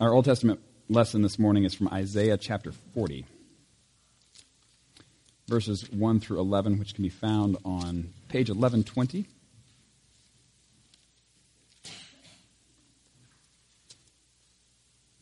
Our 0.00 0.14
Old 0.14 0.26
Testament 0.26 0.60
lesson 0.88 1.22
this 1.22 1.40
morning 1.40 1.64
is 1.64 1.74
from 1.74 1.88
Isaiah 1.88 2.36
chapter 2.36 2.70
40, 2.70 3.26
verses 5.48 5.90
1 5.90 6.20
through 6.20 6.38
11, 6.38 6.78
which 6.78 6.94
can 6.94 7.02
be 7.02 7.08
found 7.08 7.56
on 7.64 8.14
page 8.28 8.48
1120. 8.48 9.26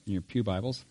In 0.06 0.12
your 0.12 0.20
Pew 0.20 0.44
Bibles. 0.44 0.84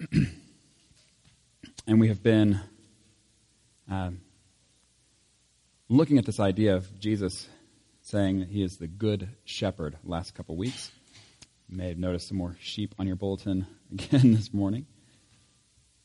and 0.12 1.98
we 1.98 2.08
have 2.08 2.22
been 2.22 2.60
uh, 3.90 4.10
looking 5.88 6.18
at 6.18 6.26
this 6.26 6.38
idea 6.38 6.76
of 6.76 7.00
Jesus 7.00 7.48
saying 8.10 8.40
that 8.40 8.48
he 8.48 8.62
is 8.62 8.76
the 8.76 8.88
good 8.88 9.28
shepherd 9.44 9.96
last 10.04 10.34
couple 10.34 10.56
weeks. 10.56 10.90
You 11.68 11.76
may 11.76 11.88
have 11.88 11.98
noticed 11.98 12.26
some 12.28 12.36
more 12.36 12.56
sheep 12.60 12.94
on 12.98 13.06
your 13.06 13.14
bulletin 13.14 13.66
again 13.92 14.32
this 14.34 14.52
morning. 14.52 14.86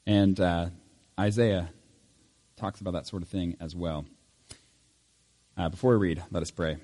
And 0.05 0.39
uh, 0.39 0.67
Isaiah 1.19 1.69
talks 2.57 2.79
about 2.79 2.91
that 2.91 3.07
sort 3.07 3.23
of 3.23 3.27
thing 3.27 3.57
as 3.59 3.75
well. 3.75 4.05
Uh, 5.57 5.69
before 5.69 5.97
we 5.97 6.09
read, 6.09 6.23
let 6.29 6.43
us 6.43 6.51
pray. 6.51 6.77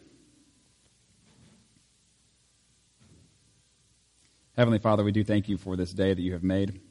Heavenly 4.57 4.79
Father, 4.79 5.03
we 5.03 5.11
do 5.11 5.23
thank 5.23 5.47
you 5.47 5.57
for 5.57 5.75
this 5.75 5.93
day 5.93 6.13
that 6.13 6.21
you 6.21 6.33
have 6.33 6.43
made. 6.43 6.81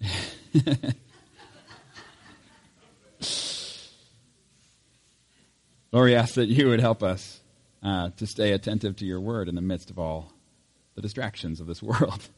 Lord, 5.94 6.06
we 6.06 6.16
ask 6.16 6.34
that 6.34 6.48
you 6.48 6.66
would 6.70 6.80
help 6.80 7.04
us 7.04 7.38
uh, 7.80 8.10
to 8.16 8.26
stay 8.26 8.50
attentive 8.50 8.96
to 8.96 9.04
your 9.04 9.20
word 9.20 9.48
in 9.48 9.54
the 9.54 9.60
midst 9.60 9.90
of 9.90 9.98
all 10.00 10.32
the 10.96 11.00
distractions 11.00 11.60
of 11.60 11.68
this 11.68 11.80
world. 11.84 12.28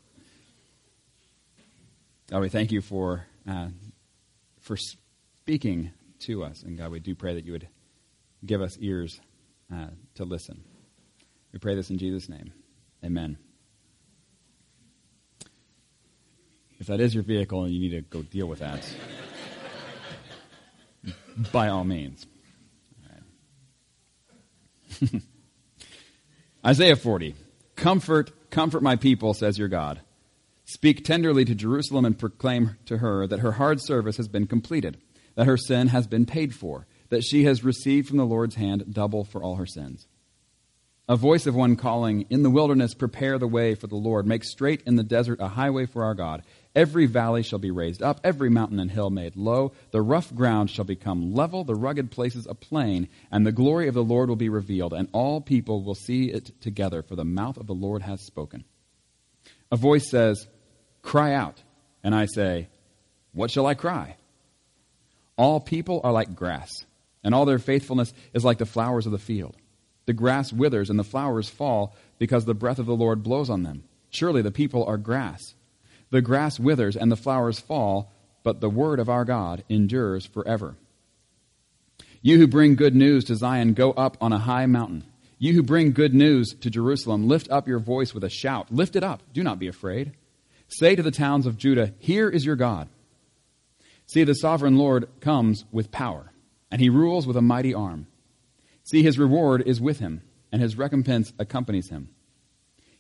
God, 2.31 2.43
we 2.43 2.51
thank 2.51 2.71
you 2.71 2.83
for, 2.83 3.25
uh, 3.49 3.69
for 4.61 4.77
speaking 4.77 5.93
to 6.19 6.45
us. 6.45 6.65
And 6.65 6.77
God, 6.77 6.91
we 6.91 7.01
do 7.01 7.15
pray 7.15 7.33
that 7.33 7.47
you 7.47 7.53
would 7.53 7.67
give 8.45 8.61
us 8.61 8.77
ears 8.79 9.23
uh, 9.73 9.87
to 10.17 10.25
listen. 10.27 10.63
We 11.51 11.59
pray 11.59 11.75
this 11.75 11.89
in 11.89 11.97
Jesus' 11.97 12.29
name. 12.29 12.53
Amen. 13.03 13.39
If 16.79 16.89
that 16.89 17.01
is 17.01 17.15
your 17.15 17.25
vehicle 17.25 17.65
and 17.65 17.73
you 17.73 17.81
need 17.81 17.97
to 17.97 18.03
go 18.03 18.21
deal 18.21 18.49
with 18.49 18.59
that, 18.59 18.87
by 21.53 21.69
all 21.69 21.85
means. 21.85 22.27
Isaiah 26.67 26.97
40. 26.97 27.35
Comfort, 27.77 28.51
comfort 28.51 28.83
my 28.83 28.97
people, 28.97 29.35
says 29.35 29.59
your 29.59 29.69
God. 29.69 30.01
Speak 30.65 31.05
tenderly 31.05 31.45
to 31.45 31.55
Jerusalem 31.55 32.05
and 32.05 32.19
proclaim 32.19 32.77
to 32.87 32.99
her 32.99 33.27
that 33.27 33.41
her 33.41 33.53
hard 33.53 33.81
service 33.81 34.17
has 34.17 34.27
been 34.27 34.47
completed, 34.47 34.99
that 35.37 35.47
her 35.47 35.57
sin 35.57 35.89
has 35.89 36.07
been 36.07 36.27
paid 36.27 36.55
for, 36.55 36.87
that 37.11 37.23
she 37.23 37.45
has 37.45 37.63
received 37.63 38.09
from 38.09 38.17
the 38.17 38.27
Lord's 38.27 38.57
hand 38.57 38.93
double 38.93 39.25
for 39.25 39.43
all 39.43 39.57
her 39.57 39.67
sins. 39.67 40.09
A 41.09 41.15
voice 41.15 41.47
of 41.47 41.55
one 41.55 41.77
calling, 41.77 42.27
In 42.31 42.43
the 42.43 42.51
wilderness, 42.51 42.95
prepare 42.95 43.39
the 43.39 43.47
way 43.47 43.77
for 43.77 43.87
the 43.87 43.95
Lord. 43.95 44.27
Make 44.27 44.43
straight 44.43 44.83
in 44.87 44.97
the 44.97 45.05
desert 45.05 45.41
a 45.41 45.49
highway 45.49 45.87
for 45.87 46.03
our 46.03 46.15
God. 46.15 46.43
Every 46.77 47.07
valley 47.07 47.43
shall 47.43 47.59
be 47.59 47.71
raised 47.71 48.03
up, 48.03 48.21
every 48.23 48.51
mountain 48.51 48.79
and 48.79 48.91
hill 48.91 49.09
made 49.09 49.35
low. 49.35 49.73
The 49.93 50.03
rough 50.03 50.35
ground 50.35 50.69
shall 50.69 50.85
become 50.85 51.33
level, 51.33 51.65
the 51.65 51.75
rugged 51.75 52.11
places 52.11 52.47
a 52.47 52.55
plain, 52.55 53.09
and 53.33 53.47
the 53.47 53.51
glory 53.51 53.89
of 53.89 53.95
the 53.95 54.05
Lord 54.05 54.29
will 54.29 54.37
be 54.37 54.51
revealed, 54.51 54.93
and 54.93 55.09
all 55.13 55.41
people 55.41 55.83
will 55.83 55.95
see 55.95 56.27
it 56.27 56.61
together, 56.61 57.03
for 57.03 57.17
the 57.17 57.25
mouth 57.25 57.57
of 57.57 57.67
the 57.67 57.75
Lord 57.75 58.03
has 58.03 58.21
spoken. 58.21 58.65
A 59.73 59.77
voice 59.77 60.11
says, 60.11 60.47
Cry 61.01 61.33
out. 61.33 61.63
And 62.05 62.15
I 62.15 62.27
say, 62.27 62.69
What 63.33 63.51
shall 63.51 63.67
I 63.67 63.73
cry? 63.73 64.17
All 65.39 65.61
people 65.61 66.03
are 66.05 66.13
like 66.13 66.37
grass, 66.37 66.85
and 67.25 67.35
all 67.35 67.47
their 67.47 67.59
faithfulness 67.59 68.13
is 68.35 68.45
like 68.45 68.59
the 68.59 68.67
flowers 68.67 69.07
of 69.07 69.13
the 69.13 69.19
field. 69.19 69.57
The 70.05 70.13
grass 70.13 70.53
withers 70.53 70.91
and 70.91 70.99
the 70.99 71.05
flowers 71.05 71.49
fall 71.49 71.97
because 72.19 72.45
the 72.45 72.55
breath 72.55 72.79
of 72.79 72.87
the 72.87 72.95
Lord 72.95 73.23
blows 73.23 73.49
on 73.49 73.63
them. 73.63 73.85
Surely 74.11 74.43
the 74.43 74.53
people 74.53 74.85
are 74.85 74.99
grass. 74.99 75.56
The 76.11 76.23
grass 76.23 76.61
withers 76.61 76.97
and 76.97 77.11
the 77.11 77.17
flowers 77.17 77.59
fall, 77.59 78.13
but 78.43 78.61
the 78.61 78.71
word 78.71 79.01
of 79.01 79.09
our 79.09 79.25
God 79.25 79.65
endures 79.69 80.27
forever. 80.27 80.77
You 82.23 82.39
who 82.39 82.47
bring 82.47 82.77
good 82.77 82.95
news 82.95 83.25
to 83.25 83.37
Zion, 83.37 83.75
go 83.75 83.93
up 83.93 84.17
on 84.21 84.33
a 84.33 84.39
high 84.39 84.67
mountain. 84.67 85.05
You 85.39 85.53
who 85.53 85.63
bring 85.63 85.93
good 85.93 86.15
news 86.15 86.55
to 86.61 86.71
Jerusalem, 86.71 87.29
lift 87.29 87.51
up 87.51 87.69
your 87.69 87.79
voice 87.79 88.15
with 88.15 88.25
a 88.25 88.31
shout. 88.31 88.73
Lift 88.73 88.97
it 88.97 89.05
up. 89.05 89.23
Do 89.33 89.43
not 89.43 89.59
be 89.59 89.69
afraid. 89.69 90.13
Say 90.69 90.97
to 90.97 91.03
the 91.03 91.11
towns 91.11 91.47
of 91.47 91.59
Judah, 91.59 91.93
Here 91.99 92.29
is 92.29 92.45
your 92.45 92.57
God. 92.57 92.89
See, 94.07 94.25
the 94.25 94.35
sovereign 94.35 94.77
Lord 94.77 95.09
comes 95.21 95.65
with 95.71 95.91
power, 95.91 96.33
and 96.71 96.81
he 96.81 96.89
rules 96.89 97.27
with 97.27 97.37
a 97.37 97.43
mighty 97.43 97.75
arm. 97.75 98.07
See, 98.85 99.03
his 99.03 99.19
reward 99.19 99.63
is 99.67 99.81
with 99.81 99.99
him, 99.99 100.23
and 100.53 100.63
his 100.63 100.79
recompense 100.79 101.33
accompanies 101.39 101.91
him. 101.91 102.09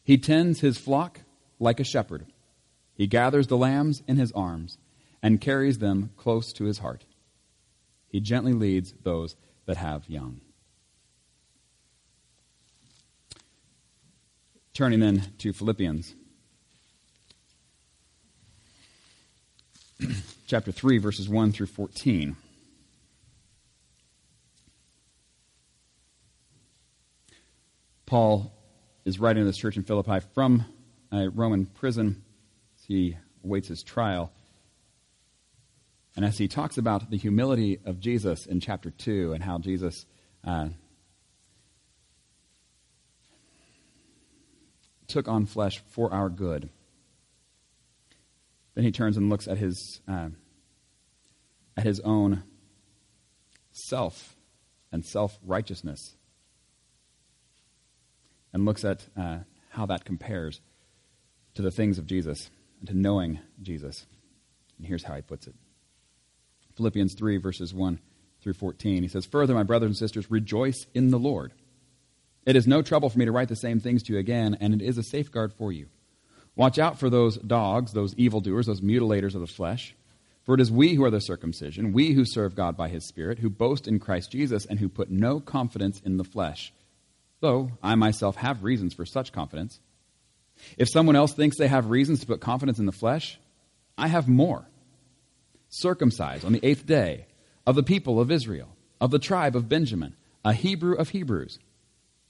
He 0.02 0.18
tends 0.18 0.60
his 0.60 0.78
flock 0.78 1.20
like 1.58 1.80
a 1.80 1.84
shepherd. 1.84 2.26
He 2.96 3.06
gathers 3.06 3.46
the 3.46 3.58
lambs 3.58 4.02
in 4.08 4.16
his 4.16 4.32
arms 4.32 4.78
and 5.22 5.40
carries 5.40 5.78
them 5.78 6.10
close 6.16 6.52
to 6.54 6.64
his 6.64 6.78
heart. 6.78 7.04
He 8.08 8.20
gently 8.20 8.54
leads 8.54 8.94
those 9.02 9.36
that 9.66 9.76
have 9.76 10.08
young. 10.08 10.40
Turning 14.72 15.00
then 15.00 15.32
to 15.38 15.52
Philippians. 15.52 16.14
Chapter 20.46 20.72
3, 20.72 20.98
verses 20.98 21.28
1 21.28 21.52
through 21.52 21.66
14. 21.66 22.36
Paul 28.06 28.52
is 29.04 29.18
writing 29.18 29.42
to 29.42 29.46
this 29.46 29.58
church 29.58 29.76
in 29.76 29.82
Philippi 29.82 30.20
from 30.34 30.64
a 31.10 31.28
Roman 31.28 31.66
prison 31.66 32.22
he 32.86 33.16
awaits 33.44 33.69
his 33.69 33.82
trial. 33.82 34.32
And 36.14 36.24
as 36.24 36.38
he 36.38 36.48
talks 36.48 36.78
about 36.78 37.10
the 37.10 37.16
humility 37.16 37.78
of 37.84 38.00
Jesus 38.00 38.47
in 38.47 38.60
chapter 38.60 38.91
2 38.91 39.32
and 39.32 39.42
how 39.42 39.58
Jesus 39.58 40.06
uh, 40.44 40.69
took 45.08 45.28
on 45.28 45.47
flesh 45.47 45.82
for 45.91 46.12
our 46.12 46.28
good, 46.28 46.70
then 48.74 48.84
he 48.84 48.92
turns 48.92 49.16
and 49.16 49.28
looks 49.28 49.48
at 49.48 49.58
his, 49.58 50.00
uh, 50.08 50.28
at 51.76 51.84
his 51.84 52.00
own 52.00 52.44
self 53.72 54.36
and 54.92 55.04
self 55.04 55.38
righteousness 55.44 56.16
and 58.53 58.64
looks 58.64 58.84
at 58.84 59.06
uh, 59.16 59.38
how 59.70 59.84
that 59.86 60.04
compares 60.04 60.60
to 61.54 61.62
the 61.62 61.70
things 61.70 61.98
of 61.98 62.06
Jesus 62.06 62.50
to 62.86 62.97
knowing 62.97 63.41
Jesus. 63.62 64.06
And 64.78 64.86
here's 64.86 65.04
how 65.04 65.14
he 65.14 65.22
puts 65.22 65.47
it 65.47 65.54
Philippians 66.76 67.14
3, 67.14 67.38
verses 67.38 67.72
1 67.72 67.98
through 68.42 68.54
14. 68.54 69.02
He 69.02 69.08
says, 69.08 69.26
Further, 69.26 69.54
my 69.54 69.62
brothers 69.62 69.88
and 69.88 69.97
sisters, 69.97 70.30
rejoice 70.30 70.86
in 70.94 71.10
the 71.10 71.19
Lord. 71.19 71.52
It 72.44 72.56
is 72.56 72.66
no 72.66 72.80
trouble 72.82 73.10
for 73.10 73.19
me 73.19 73.24
to 73.24 73.32
write 73.32 73.48
the 73.48 73.56
same 73.56 73.80
things 73.80 74.04
to 74.04 74.12
you 74.12 74.19
again, 74.19 74.56
and 74.60 74.72
it 74.72 74.82
is 74.82 74.98
a 74.98 75.02
safeguard 75.02 75.52
for 75.52 75.72
you. 75.72 75.88
Watch 76.54 76.78
out 76.78 76.98
for 76.98 77.10
those 77.10 77.36
dogs, 77.38 77.92
those 77.92 78.14
evildoers, 78.14 78.66
those 78.66 78.80
mutilators 78.80 79.34
of 79.34 79.41
the 79.41 79.47
flesh. 79.47 79.94
For 80.44 80.54
it 80.54 80.60
is 80.60 80.70
we 80.70 80.94
who 80.94 81.04
are 81.04 81.10
the 81.10 81.20
circumcision, 81.20 81.92
we 81.92 82.12
who 82.12 82.24
serve 82.24 82.54
God 82.54 82.76
by 82.76 82.88
his 82.88 83.04
Spirit, 83.04 83.41
who 83.41 83.50
boast 83.50 83.88
in 83.88 83.98
Christ 83.98 84.30
Jesus, 84.30 84.64
and 84.64 84.78
who 84.78 84.88
put 84.88 85.10
no 85.10 85.41
confidence 85.41 86.00
in 86.04 86.18
the 86.18 86.24
flesh. 86.24 86.72
Though 87.41 87.72
I 87.82 87.97
myself 87.97 88.36
have 88.36 88.62
reasons 88.62 88.94
for 88.94 89.04
such 89.04 89.33
confidence. 89.33 89.80
If 90.78 90.88
someone 90.88 91.16
else 91.16 91.32
thinks 91.32 91.56
they 91.56 91.68
have 91.68 91.91
reasons 91.91 92.20
to 92.20 92.26
put 92.26 92.41
confidence 92.41 92.78
in 92.78 92.86
the 92.86 92.92
flesh, 92.92 93.38
I 93.97 94.08
have 94.08 94.28
more. 94.28 94.66
Circumcised 95.68 96.44
on 96.44 96.53
the 96.53 96.64
eighth 96.64 96.86
day, 96.86 97.26
of 97.66 97.74
the 97.74 97.82
people 97.82 98.20
of 98.20 98.30
Israel, 98.30 98.68
of 99.00 99.10
the 99.10 99.18
tribe 99.18 99.56
of 99.56 99.68
Benjamin, 99.68 100.14
a 100.44 100.53
Hebrew 100.53 100.94
of 100.94 101.10
Hebrews. 101.10 101.58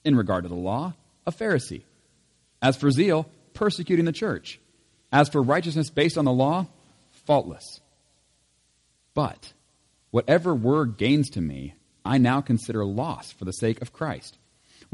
In 0.05 0.17
regard 0.17 0.44
to 0.44 0.49
the 0.49 0.55
law, 0.55 0.94
a 1.26 1.32
Pharisee. 1.32 1.82
As 2.62 2.76
for 2.76 2.90
zeal, 2.90 3.28
persecuting 3.55 4.05
the 4.05 4.12
church. 4.12 4.58
As 5.12 5.29
for 5.29 5.43
righteousness 5.43 5.90
based 5.90 6.17
on 6.17 6.25
the 6.25 6.32
law, 6.32 6.67
faultless. 7.26 7.81
But 9.14 9.52
whatever 10.11 10.55
were 10.55 10.87
gains 10.87 11.31
to 11.31 11.40
me, 11.40 11.75
I 12.05 12.19
now 12.19 12.40
consider 12.40 12.84
loss 12.84 13.32
for 13.32 13.44
the 13.44 13.52
sake 13.52 13.82
of 13.82 13.93
Christ. 13.93 14.38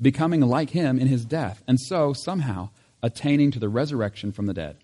becoming 0.00 0.40
like 0.40 0.70
him 0.70 0.98
in 0.98 1.08
his 1.08 1.24
death, 1.24 1.62
and 1.66 1.78
so, 1.80 2.12
somehow, 2.12 2.70
attaining 3.02 3.50
to 3.52 3.58
the 3.58 3.68
resurrection 3.68 4.32
from 4.32 4.46
the 4.46 4.54
dead. 4.54 4.76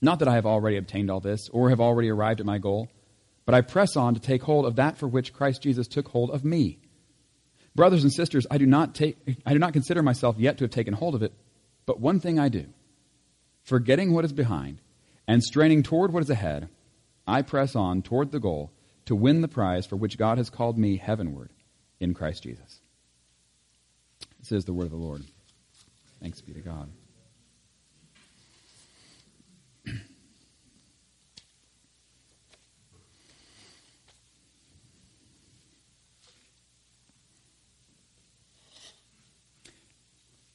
Not 0.00 0.18
that 0.18 0.28
I 0.28 0.34
have 0.34 0.46
already 0.46 0.76
obtained 0.76 1.10
all 1.10 1.20
this, 1.20 1.48
or 1.50 1.70
have 1.70 1.80
already 1.80 2.10
arrived 2.10 2.40
at 2.40 2.46
my 2.46 2.58
goal, 2.58 2.88
but 3.44 3.54
I 3.54 3.60
press 3.60 3.96
on 3.96 4.14
to 4.14 4.20
take 4.20 4.42
hold 4.42 4.66
of 4.66 4.76
that 4.76 4.98
for 4.98 5.08
which 5.08 5.32
Christ 5.32 5.62
Jesus 5.62 5.86
took 5.86 6.08
hold 6.08 6.30
of 6.30 6.44
me. 6.44 6.78
Brothers 7.74 8.02
and 8.02 8.12
sisters, 8.12 8.46
I 8.50 8.58
do 8.58 8.66
not, 8.66 8.94
take, 8.94 9.16
I 9.44 9.52
do 9.52 9.58
not 9.58 9.72
consider 9.72 10.02
myself 10.02 10.36
yet 10.38 10.58
to 10.58 10.64
have 10.64 10.70
taken 10.70 10.94
hold 10.94 11.14
of 11.14 11.22
it, 11.22 11.32
but 11.84 12.00
one 12.00 12.20
thing 12.20 12.38
I 12.38 12.48
do. 12.48 12.66
Forgetting 13.62 14.12
what 14.12 14.24
is 14.24 14.32
behind 14.32 14.80
and 15.28 15.42
straining 15.42 15.82
toward 15.82 16.12
what 16.12 16.22
is 16.22 16.30
ahead, 16.30 16.68
I 17.26 17.42
press 17.42 17.76
on 17.76 18.02
toward 18.02 18.30
the 18.30 18.40
goal 18.40 18.72
to 19.06 19.16
win 19.16 19.40
the 19.40 19.48
prize 19.48 19.86
for 19.86 19.96
which 19.96 20.18
God 20.18 20.38
has 20.38 20.50
called 20.50 20.78
me 20.78 20.96
heavenward 20.96 21.50
in 22.00 22.14
Christ 22.14 22.42
Jesus. 22.42 22.75
Is 24.52 24.64
the 24.64 24.72
word 24.72 24.84
of 24.84 24.90
the 24.90 24.96
Lord. 24.96 25.24
Thanks 26.20 26.40
be 26.40 26.52
to 26.52 26.60
God. 26.60 26.88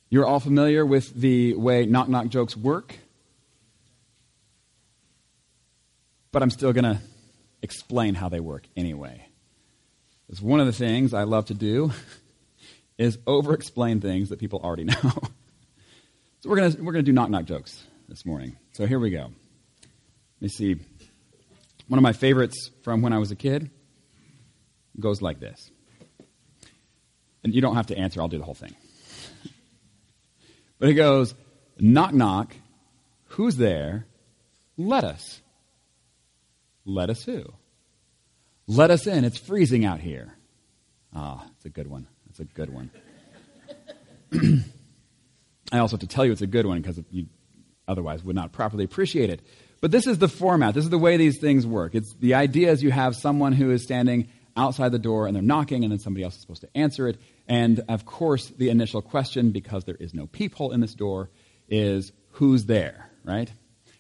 You're 0.10 0.26
all 0.26 0.40
familiar 0.40 0.86
with 0.86 1.14
the 1.14 1.56
way 1.56 1.86
knock 1.86 2.08
knock 2.08 2.28
jokes 2.28 2.56
work. 2.56 2.96
But 6.32 6.44
I'm 6.44 6.50
still 6.50 6.72
going 6.72 6.84
to 6.86 7.02
explain 7.62 8.16
how 8.16 8.30
they 8.30 8.40
work 8.40 8.64
anyway. 8.78 9.26
It's 10.30 10.42
one 10.42 10.62
of 10.62 10.66
the 10.66 10.74
things 10.74 11.14
I 11.14 11.24
love 11.24 11.46
to 11.48 11.54
do 11.54 11.92
is 12.98 13.18
over 13.26 13.54
explain 13.54 14.02
things 14.02 14.30
that 14.30 14.40
people 14.40 14.60
already 14.64 14.84
know. 14.84 14.96
so 15.02 16.50
we're 16.50 16.58
going 16.58 16.84
we're 16.84 16.94
to 16.94 17.02
do 17.02 17.14
knock 17.14 17.30
knock 17.30 17.46
jokes 17.46 17.84
this 18.08 18.26
morning. 18.26 18.58
So 18.74 18.86
here 18.86 19.00
we 19.00 19.10
go. 19.10 19.24
Let 19.24 20.42
me 20.42 20.48
see. 20.50 20.76
One 21.88 21.98
of 21.98 22.04
my 22.04 22.14
favorites 22.14 22.72
from 22.84 23.02
when 23.02 23.14
I 23.14 23.18
was 23.18 23.32
a 23.32 23.36
kid 23.36 23.70
goes 25.00 25.22
like 25.22 25.40
this. 25.40 25.72
And 27.44 27.54
you 27.54 27.62
don't 27.62 27.76
have 27.76 27.88
to 27.88 27.98
answer, 27.98 28.22
I'll 28.22 28.28
do 28.28 28.38
the 28.38 28.44
whole 28.44 28.54
thing. 28.54 28.76
But 30.80 30.90
it 30.90 30.94
goes, 30.96 31.36
knock, 31.78 32.14
knock. 32.14 32.56
Who's 33.30 33.56
there? 33.56 34.08
Let 34.78 35.04
us. 35.04 35.42
Let 36.86 37.10
us 37.10 37.24
who? 37.24 37.46
Let 38.68 38.90
us 38.90 39.06
in. 39.06 39.24
It's 39.24 39.38
freezing 39.38 39.86
out 39.86 40.00
here. 40.00 40.34
Ah, 41.14 41.46
it's 41.56 41.66
a 41.66 41.70
good 41.70 41.88
one. 41.88 42.08
A 42.42 42.44
good 42.44 42.74
one. 42.74 42.90
I 45.72 45.78
also 45.78 45.94
have 45.94 46.02
to 46.02 46.08
tell 46.08 46.26
you 46.26 46.32
it's 46.32 46.42
a 46.42 46.48
good 46.48 46.66
one 46.66 46.82
because 46.82 47.00
you 47.12 47.28
otherwise 47.88 48.24
would 48.24 48.36
not 48.36 48.52
properly 48.52 48.84
appreciate 48.84 49.30
it. 49.30 49.42
But 49.80 49.92
this 49.92 50.08
is 50.08 50.18
the 50.18 50.28
format. 50.28 50.74
This 50.74 50.84
is 50.84 50.90
the 50.90 50.98
way 50.98 51.18
these 51.18 51.38
things 51.38 51.68
work. 51.68 51.94
It's 51.94 52.16
the 52.16 52.34
idea 52.34 52.72
is 52.72 52.82
you 52.82 52.90
have 52.90 53.16
someone 53.16 53.54
who 53.54 53.70
is 53.70 53.84
standing 53.84 54.28
outside 54.58 54.92
the 54.92 55.00
door 55.00 55.28
and 55.28 55.36
they're 55.36 55.44
knocking, 55.44 55.84
and 55.84 55.92
then 55.92 56.00
somebody 56.00 56.24
else 56.24 56.34
is 56.34 56.42
supposed 56.42 56.62
to 56.62 56.70
answer 56.76 57.08
it. 57.08 57.20
And 57.48 57.84
of 57.88 58.08
course, 58.08 58.48
the 58.48 58.70
initial 58.70 59.04
question, 59.04 59.52
because 59.52 59.84
there 59.84 59.98
is 60.00 60.16
no 60.16 60.26
peephole 60.26 60.72
in 60.72 60.80
this 60.80 60.96
door, 60.96 61.30
is 61.70 62.12
who's 62.32 62.66
there, 62.66 63.12
right? 63.24 63.52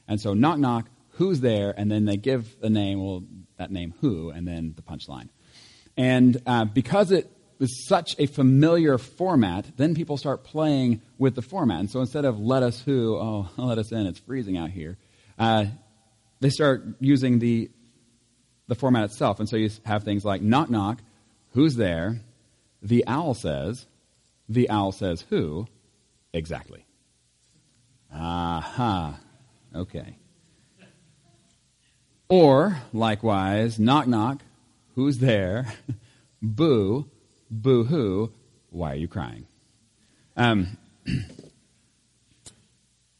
And 0.07 0.19
so, 0.19 0.33
knock, 0.33 0.57
knock, 0.57 0.89
who's 1.11 1.41
there? 1.41 1.75
And 1.77 1.91
then 1.91 2.05
they 2.05 2.17
give 2.17 2.59
the 2.59 2.71
name, 2.71 3.03
well, 3.03 3.23
that 3.57 3.71
name 3.71 3.93
who, 4.01 4.31
and 4.31 4.47
then 4.47 4.73
the 4.75 4.81
punchline. 4.81 5.29
And 5.95 6.41
uh, 6.47 6.65
because 6.65 7.11
it 7.11 7.31
was 7.61 7.85
such 7.87 8.15
a 8.17 8.25
familiar 8.25 8.97
format, 8.97 9.65
then 9.77 9.93
people 9.93 10.17
start 10.17 10.43
playing 10.43 10.99
with 11.19 11.35
the 11.35 11.43
format. 11.43 11.79
And 11.79 11.89
so 11.89 11.99
instead 11.99 12.25
of 12.25 12.39
let 12.39 12.63
us 12.63 12.81
who, 12.81 13.15
oh, 13.15 13.49
let 13.57 13.77
us 13.77 13.91
in, 13.91 14.07
it's 14.07 14.19
freezing 14.19 14.57
out 14.57 14.71
here, 14.71 14.97
uh, 15.37 15.65
they 16.41 16.49
start 16.49 16.83
using 16.99 17.39
the 17.39 17.69
the 18.67 18.75
format 18.75 19.03
itself. 19.03 19.39
And 19.39 19.49
so 19.49 19.57
you 19.57 19.69
have 19.83 20.03
things 20.03 20.23
like 20.23 20.41
knock, 20.41 20.69
knock, 20.69 20.99
who's 21.51 21.75
there? 21.75 22.21
The 22.81 23.03
owl 23.05 23.33
says, 23.33 23.85
the 24.47 24.69
owl 24.69 24.93
says 24.93 25.25
who? 25.29 25.67
Exactly. 26.33 26.85
Aha. 28.13 29.19
Okay. 29.75 30.15
Or, 32.29 32.77
likewise, 32.93 33.77
knock, 33.77 34.07
knock, 34.07 34.41
who's 34.95 35.17
there? 35.17 35.73
Boo, 36.41 37.09
boo 37.51 37.83
hoo, 37.83 38.31
why 38.69 38.93
are 38.93 38.95
you 38.95 39.07
crying? 39.07 39.45
Um, 40.37 40.77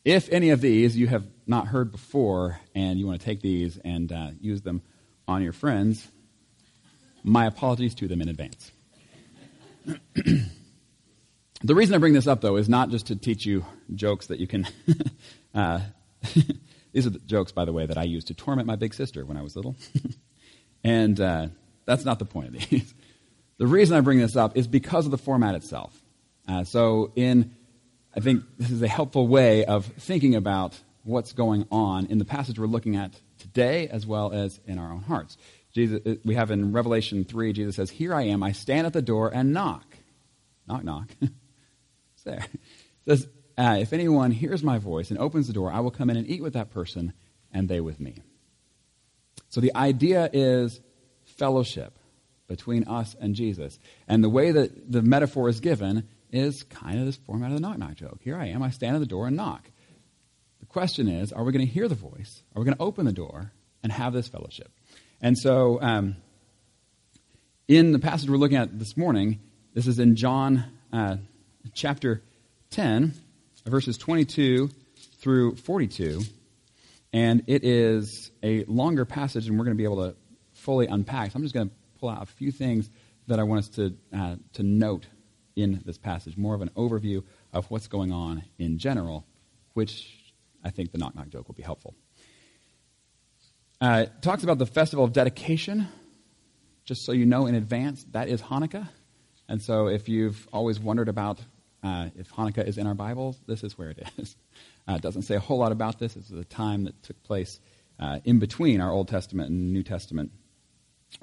if 0.06 0.30
any 0.30 0.50
of 0.50 0.62
these 0.62 0.98
you 0.98 1.08
have 1.08 1.26
not 1.46 1.68
heard 1.68 1.92
before 1.92 2.60
and 2.74 2.98
you 2.98 3.06
want 3.06 3.20
to 3.20 3.26
take 3.26 3.42
these 3.42 3.78
and 3.84 4.12
uh, 4.12 4.30
use 4.40 4.62
them 4.62 4.82
on 5.28 5.44
your 5.44 5.54
friends, 5.54 6.08
my 7.24 7.46
apologies 7.46 7.94
to 7.96 8.08
them 8.08 8.22
in 8.22 8.30
advance. 8.30 8.72
the 10.16 11.76
reason 11.76 11.94
I 11.94 11.98
bring 11.98 12.14
this 12.14 12.28
up, 12.28 12.42
though, 12.42 12.56
is 12.56 12.70
not 12.70 12.90
just 12.90 13.08
to 13.08 13.16
teach 13.16 13.46
you 13.46 13.66
jokes 13.94 14.28
that 14.28 14.40
you 14.40 14.48
can. 14.48 14.68
uh, 15.54 15.82
these 16.94 17.06
are 17.06 17.12
the 17.12 17.20
jokes, 17.20 17.52
by 17.52 17.66
the 17.66 17.74
way, 17.74 17.86
that 17.86 17.98
I 17.98 18.04
used 18.04 18.28
to 18.28 18.34
torment 18.34 18.68
my 18.68 18.76
big 18.76 18.94
sister 18.94 19.26
when 19.26 19.38
I 19.38 19.42
was 19.42 19.56
little. 19.56 19.76
and 20.84 21.20
uh, 21.20 21.48
that's 21.86 22.06
not 22.06 22.20
the 22.20 22.26
point 22.26 22.56
of 22.56 22.70
these. 22.70 22.94
The 23.62 23.68
reason 23.68 23.96
I 23.96 24.02
bring 24.02 24.18
this 24.18 24.36
up 24.36 24.58
is 24.58 24.66
because 24.66 25.06
of 25.06 25.12
the 25.12 25.20
format 25.20 25.54
itself. 25.54 25.96
Uh, 26.48 26.64
so, 26.64 27.12
in 27.16 27.54
I 28.16 28.20
think 28.20 28.44
this 28.58 28.72
is 28.72 28.82
a 28.82 28.88
helpful 28.88 29.28
way 29.28 29.66
of 29.66 29.86
thinking 29.86 30.34
about 30.34 30.76
what's 31.04 31.34
going 31.34 31.68
on 31.72 32.08
in 32.08 32.18
the 32.18 32.26
passage 32.26 32.58
we're 32.58 32.66
looking 32.66 32.96
at 32.96 33.14
today 33.38 33.88
as 33.88 34.04
well 34.04 34.32
as 34.32 34.60
in 34.66 34.80
our 34.80 34.92
own 34.92 35.04
hearts. 35.04 35.38
Jesus, 35.74 36.02
uh, 36.08 36.16
we 36.26 36.34
have 36.34 36.50
in 36.50 36.72
Revelation 36.72 37.24
3, 37.24 37.54
Jesus 37.54 37.76
says, 37.76 37.92
Here 37.92 38.16
I 38.16 38.24
am, 38.24 38.42
I 38.42 38.52
stand 38.52 38.88
at 38.88 38.94
the 38.94 39.02
door 39.04 39.30
and 39.32 39.54
knock. 39.54 39.86
Knock, 40.68 40.84
knock. 40.84 41.10
it's 41.22 42.24
there. 42.24 42.44
It 43.06 43.20
says, 43.20 43.28
uh, 43.60 43.78
If 43.80 43.94
anyone 43.94 44.32
hears 44.32 44.64
my 44.64 44.80
voice 44.80 45.12
and 45.12 45.20
opens 45.20 45.46
the 45.46 45.54
door, 45.54 45.72
I 45.72 45.82
will 45.82 45.92
come 45.92 46.10
in 46.10 46.18
and 46.18 46.28
eat 46.28 46.42
with 46.42 46.54
that 46.54 46.72
person 46.72 47.14
and 47.54 47.70
they 47.70 47.80
with 47.80 48.00
me. 48.00 48.16
So 49.50 49.62
the 49.62 49.76
idea 49.76 50.32
is 50.34 50.82
fellowship 51.38 52.00
between 52.52 52.84
us 52.88 53.16
and 53.20 53.34
Jesus. 53.34 53.80
And 54.08 54.24
the 54.24 54.30
way 54.30 54.52
that 54.52 54.92
the 54.92 55.02
metaphor 55.02 55.50
is 55.50 55.60
given 55.60 56.08
is 56.32 56.64
kind 56.64 57.00
of 57.00 57.06
this 57.06 57.16
format 57.16 57.52
of 57.52 57.56
the 57.56 57.62
knock 57.62 57.78
knock 57.78 57.96
joke. 57.96 58.20
Here 58.22 58.38
I 58.38 58.48
am, 58.48 58.62
I 58.62 58.70
stand 58.70 58.96
at 58.96 59.00
the 59.00 59.06
door 59.06 59.28
and 59.28 59.36
knock. 59.36 59.70
The 60.60 60.66
question 60.66 61.08
is, 61.08 61.32
are 61.32 61.44
we 61.44 61.52
going 61.52 61.66
to 61.66 61.72
hear 61.72 61.88
the 61.88 61.96
voice? 61.96 62.44
Are 62.56 62.60
we 62.62 62.66
going 62.66 62.78
to 62.78 62.84
open 62.84 63.06
the 63.06 63.14
door 63.14 63.52
and 63.84 63.92
have 63.92 64.14
this 64.14 64.28
fellowship? 64.28 64.70
And 65.22 65.38
so, 65.38 65.82
um, 65.82 66.18
in 67.68 67.94
the 67.94 68.00
passage 68.00 68.30
we're 68.30 68.38
looking 68.38 68.58
at 68.58 68.78
this 68.78 68.98
morning, 68.98 69.40
this 69.74 69.88
is 69.88 69.98
in 69.98 70.18
John 70.18 70.66
uh, 70.92 71.18
chapter 71.74 72.22
10, 72.72 73.14
verses 73.66 73.98
22 73.98 74.70
through 75.22 75.56
42. 75.56 76.22
And 77.14 77.44
it 77.48 77.64
is 77.64 78.32
a 78.44 78.66
longer 78.66 79.06
passage, 79.06 79.48
and 79.48 79.58
we're 79.58 79.66
going 79.66 79.78
to 79.78 79.82
be 79.82 79.86
able 79.86 80.10
to 80.10 80.16
fully 80.54 80.88
unpack. 80.88 81.32
So 81.32 81.38
I'm 81.38 81.44
just 81.44 81.54
going 81.54 81.70
to 81.70 81.76
pull 82.02 82.10
out 82.10 82.24
a 82.24 82.26
few 82.26 82.52
things 82.52 82.90
that 83.28 83.40
I 83.40 83.44
want 83.44 83.60
us 83.60 83.70
to, 83.70 83.96
uh, 84.14 84.36
to 84.54 84.64
note 84.64 85.06
in 85.56 85.82
this 85.86 85.98
passage, 85.98 86.36
more 86.36 86.56
of 86.56 86.62
an 86.62 86.70
overview 86.76 87.24
of 87.54 87.70
what's 87.70 87.88
going 87.88 88.12
on 88.12 88.44
in 88.58 88.80
general, 88.80 89.26
which 89.74 90.34
I 90.64 90.72
think 90.72 90.92
the 90.92 90.98
knock 90.98 91.16
knock 91.16 91.30
joke 91.30 91.48
will 91.48 91.56
be 91.56 91.64
helpful. 91.64 91.94
Uh, 93.80 94.06
it 94.08 94.22
talks 94.22 94.44
about 94.44 94.58
the 94.58 94.66
festival 94.66 95.06
of 95.06 95.14
dedication. 95.14 95.88
Just 96.84 97.06
so 97.06 97.12
you 97.12 97.26
know 97.26 97.46
in 97.46 97.56
advance, 97.56 98.04
that 98.12 98.28
is 98.28 98.42
Hanukkah. 98.42 98.90
And 99.48 99.62
so 99.62 99.88
if 99.88 100.10
you've 100.10 100.48
always 100.52 100.80
wondered 100.80 101.10
about 101.10 101.40
uh, 101.84 102.10
if 102.18 102.32
Hanukkah 102.32 102.66
is 102.66 102.78
in 102.78 102.88
our 102.88 102.96
Bibles, 102.96 103.40
this 103.48 103.64
is 103.64 103.78
where 103.78 103.92
it 103.92 104.04
is. 104.18 104.36
Uh, 104.88 104.96
it 104.96 105.02
doesn't 105.04 105.22
say 105.22 105.36
a 105.36 105.40
whole 105.40 105.60
lot 105.60 105.72
about 105.72 106.00
this. 106.00 106.18
Is 106.18 106.32
a 106.32 106.44
time 106.44 106.86
that 106.86 107.04
took 107.04 107.22
place 107.22 107.60
uh, 108.00 108.20
in 108.26 108.40
between 108.40 108.82
our 108.82 108.90
Old 108.90 109.08
Testament 109.08 109.52
and 109.52 109.72
New 109.72 109.84
Testament 109.84 110.32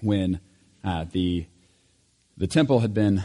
when 0.00 0.38
uh, 0.88 1.04
the, 1.12 1.45
the 2.38 2.47
temple 2.47 2.80
had 2.80 2.95
been, 2.95 3.18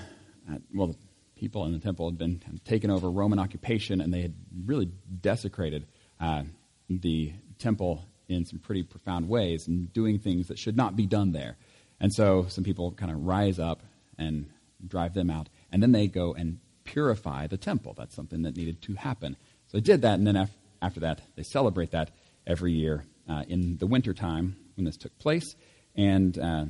uh, 0.52 0.58
well, 0.74 0.88
the 0.88 0.98
people 1.38 1.66
in 1.66 1.72
the 1.72 1.80
temple 1.80 2.10
had 2.10 2.18
been 2.18 2.42
taken 2.66 2.92
over 2.92 3.10
Roman 3.10 3.40
occupation 3.40 4.02
and 4.02 4.14
they 4.14 4.22
had 4.22 4.34
really 4.66 4.92
desecrated 5.22 5.88
uh, 6.20 6.44
the 6.90 7.32
temple 7.60 8.04
in 8.28 8.44
some 8.46 8.60
pretty 8.60 8.84
profound 8.84 9.30
ways 9.30 9.66
and 9.70 9.94
doing 9.94 10.20
things 10.20 10.50
that 10.50 10.60
should 10.60 10.76
not 10.76 10.98
be 10.98 11.06
done 11.06 11.32
there. 11.32 11.56
And 12.02 12.12
so 12.14 12.48
some 12.50 12.66
people 12.66 12.92
kind 12.92 13.12
of 13.14 13.24
rise 13.24 13.60
up 13.60 13.82
and 14.18 14.50
drive 14.86 15.14
them 15.14 15.30
out. 15.30 15.48
And 15.72 15.82
then 15.82 15.94
they 15.94 16.08
go 16.08 16.34
and 16.34 16.60
purify 16.84 17.48
the 17.48 17.56
temple. 17.56 17.94
That's 17.98 18.14
something 18.14 18.42
that 18.42 18.58
needed 18.58 18.82
to 18.82 18.96
happen. 18.96 19.38
So 19.68 19.78
they 19.78 19.82
did 19.82 20.02
that, 20.02 20.16
and 20.16 20.28
then 20.28 20.36
af- 20.36 20.58
after 20.82 21.00
that, 21.00 21.22
they 21.38 21.44
celebrate 21.44 21.92
that 21.92 22.12
every 22.46 22.74
year 22.74 23.06
uh, 23.30 23.44
in 23.48 23.78
the 23.78 23.88
wintertime 23.88 24.58
when 24.76 24.84
this 24.84 24.98
took 24.98 25.18
place. 25.18 25.56
And, 25.96 26.38
uh, 26.38 26.66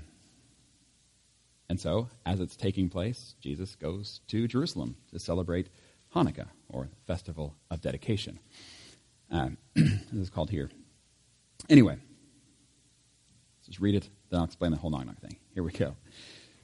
and 1.69 1.79
so, 1.79 2.09
as 2.25 2.39
it's 2.39 2.55
taking 2.55 2.89
place, 2.89 3.35
Jesus 3.41 3.75
goes 3.75 4.21
to 4.27 4.47
Jerusalem 4.47 4.97
to 5.11 5.19
celebrate 5.19 5.69
Hanukkah, 6.13 6.47
or 6.69 6.89
Festival 7.07 7.55
of 7.71 7.81
Dedication. 7.81 8.39
Uh, 9.31 9.49
this 9.75 10.01
is 10.13 10.29
called 10.29 10.49
here. 10.49 10.69
Anyway, 11.69 11.93
let's 11.93 13.67
just 13.67 13.79
read 13.79 13.95
it, 13.95 14.09
then 14.29 14.39
I'll 14.39 14.45
explain 14.45 14.71
the 14.71 14.77
whole 14.77 14.91
knock 14.91 15.05
knock 15.05 15.19
thing. 15.19 15.37
Here 15.53 15.63
we 15.63 15.71
go. 15.71 15.95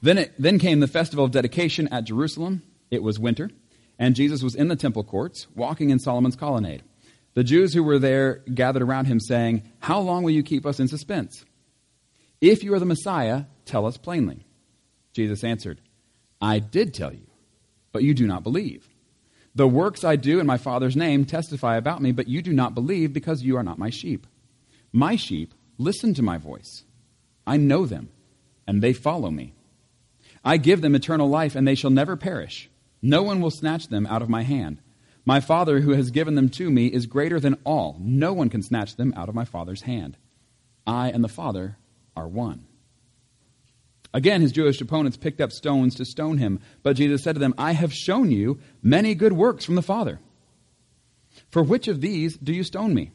Then, 0.02 0.18
it, 0.18 0.34
then 0.38 0.58
came 0.58 0.80
the 0.80 0.86
festival 0.86 1.24
of 1.24 1.30
dedication 1.30 1.88
at 1.88 2.04
Jerusalem. 2.04 2.62
It 2.90 3.02
was 3.02 3.18
winter, 3.18 3.50
and 3.98 4.14
Jesus 4.14 4.42
was 4.42 4.54
in 4.54 4.68
the 4.68 4.76
temple 4.76 5.04
courts, 5.04 5.46
walking 5.54 5.90
in 5.90 5.98
Solomon's 5.98 6.36
colonnade. 6.36 6.82
The 7.34 7.44
Jews 7.44 7.74
who 7.74 7.82
were 7.82 7.98
there 7.98 8.42
gathered 8.52 8.82
around 8.82 9.06
him, 9.06 9.20
saying, 9.20 9.62
How 9.80 10.00
long 10.00 10.22
will 10.22 10.32
you 10.32 10.42
keep 10.42 10.66
us 10.66 10.80
in 10.80 10.88
suspense? 10.88 11.44
If 12.40 12.64
you 12.64 12.74
are 12.74 12.78
the 12.78 12.86
Messiah, 12.86 13.44
tell 13.64 13.86
us 13.86 13.96
plainly. 13.96 14.46
Jesus 15.20 15.44
answered, 15.44 15.82
I 16.40 16.60
did 16.60 16.94
tell 16.94 17.12
you, 17.12 17.26
but 17.92 18.02
you 18.02 18.14
do 18.14 18.26
not 18.26 18.42
believe. 18.42 18.88
The 19.54 19.68
works 19.68 20.02
I 20.02 20.16
do 20.16 20.40
in 20.40 20.46
my 20.46 20.56
Father's 20.56 20.96
name 20.96 21.26
testify 21.26 21.76
about 21.76 22.00
me, 22.00 22.10
but 22.10 22.26
you 22.26 22.40
do 22.40 22.54
not 22.54 22.74
believe 22.74 23.12
because 23.12 23.42
you 23.42 23.58
are 23.58 23.62
not 23.62 23.78
my 23.78 23.90
sheep. 23.90 24.26
My 24.92 25.16
sheep 25.16 25.52
listen 25.76 26.14
to 26.14 26.22
my 26.22 26.38
voice. 26.38 26.84
I 27.46 27.58
know 27.58 27.84
them, 27.84 28.08
and 28.66 28.80
they 28.80 28.94
follow 28.94 29.30
me. 29.30 29.52
I 30.42 30.56
give 30.56 30.80
them 30.80 30.94
eternal 30.94 31.28
life, 31.28 31.54
and 31.54 31.68
they 31.68 31.74
shall 31.74 31.90
never 31.90 32.16
perish. 32.16 32.70
No 33.02 33.22
one 33.22 33.42
will 33.42 33.50
snatch 33.50 33.88
them 33.88 34.06
out 34.06 34.22
of 34.22 34.30
my 34.30 34.42
hand. 34.42 34.80
My 35.26 35.40
Father, 35.40 35.80
who 35.80 35.90
has 35.90 36.10
given 36.10 36.34
them 36.34 36.48
to 36.48 36.70
me, 36.70 36.86
is 36.86 37.04
greater 37.04 37.38
than 37.38 37.58
all. 37.64 37.98
No 38.00 38.32
one 38.32 38.48
can 38.48 38.62
snatch 38.62 38.96
them 38.96 39.12
out 39.18 39.28
of 39.28 39.34
my 39.34 39.44
Father's 39.44 39.82
hand. 39.82 40.16
I 40.86 41.10
and 41.10 41.22
the 41.22 41.28
Father 41.28 41.76
are 42.16 42.26
one. 42.26 42.64
Again, 44.12 44.40
his 44.40 44.52
Jewish 44.52 44.80
opponents 44.80 45.16
picked 45.16 45.40
up 45.40 45.52
stones 45.52 45.94
to 45.96 46.04
stone 46.04 46.38
him, 46.38 46.60
but 46.82 46.96
Jesus 46.96 47.22
said 47.22 47.34
to 47.34 47.38
them, 47.38 47.54
I 47.56 47.72
have 47.72 47.92
shown 47.92 48.30
you 48.30 48.58
many 48.82 49.14
good 49.14 49.32
works 49.32 49.64
from 49.64 49.76
the 49.76 49.82
Father. 49.82 50.18
For 51.50 51.62
which 51.62 51.86
of 51.86 52.00
these 52.00 52.36
do 52.36 52.52
you 52.52 52.64
stone 52.64 52.92
me? 52.92 53.12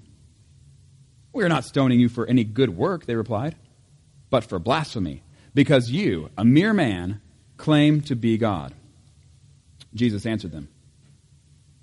We 1.34 1.44
are 1.44 1.50
not 1.50 1.66
stoning 1.66 2.00
you 2.00 2.08
for 2.08 2.26
any 2.26 2.46
good 2.46 2.70
work, 2.70 3.06
they 3.06 3.16
replied, 3.16 3.56
but 4.30 4.46
for 4.46 4.58
blasphemy, 4.58 5.22
because 5.54 5.92
you, 5.92 6.30
a 6.38 6.46
mere 6.46 6.74
man, 6.74 7.20
claim 7.58 8.02
to 8.02 8.16
be 8.16 8.38
God. 8.38 8.74
Jesus 9.94 10.26
answered 10.26 10.52
them, 10.52 10.70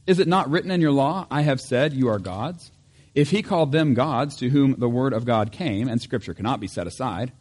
Is 0.06 0.20
it 0.20 0.28
not 0.28 0.50
written 0.50 0.70
in 0.70 0.80
your 0.80 0.92
law, 0.92 1.26
I 1.30 1.42
have 1.42 1.60
said 1.60 1.92
you 1.92 2.08
are 2.08 2.18
gods? 2.18 2.70
If 3.14 3.30
he 3.30 3.42
called 3.42 3.72
them 3.72 3.92
gods 3.92 4.36
to 4.36 4.48
whom 4.48 4.76
the 4.78 4.88
word 4.88 5.12
of 5.12 5.26
God 5.26 5.52
came, 5.52 5.86
and 5.86 6.00
scripture 6.00 6.32
cannot 6.32 6.60
be 6.60 6.66
set 6.66 6.86
aside, 6.86 7.32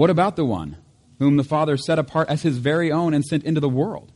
what 0.00 0.08
about 0.08 0.34
the 0.34 0.46
one 0.46 0.78
whom 1.18 1.36
the 1.36 1.44
Father 1.44 1.76
set 1.76 1.98
apart 1.98 2.30
as 2.30 2.40
his 2.40 2.56
very 2.56 2.90
own 2.90 3.12
and 3.12 3.22
sent 3.22 3.44
into 3.44 3.60
the 3.60 3.68
world? 3.68 4.10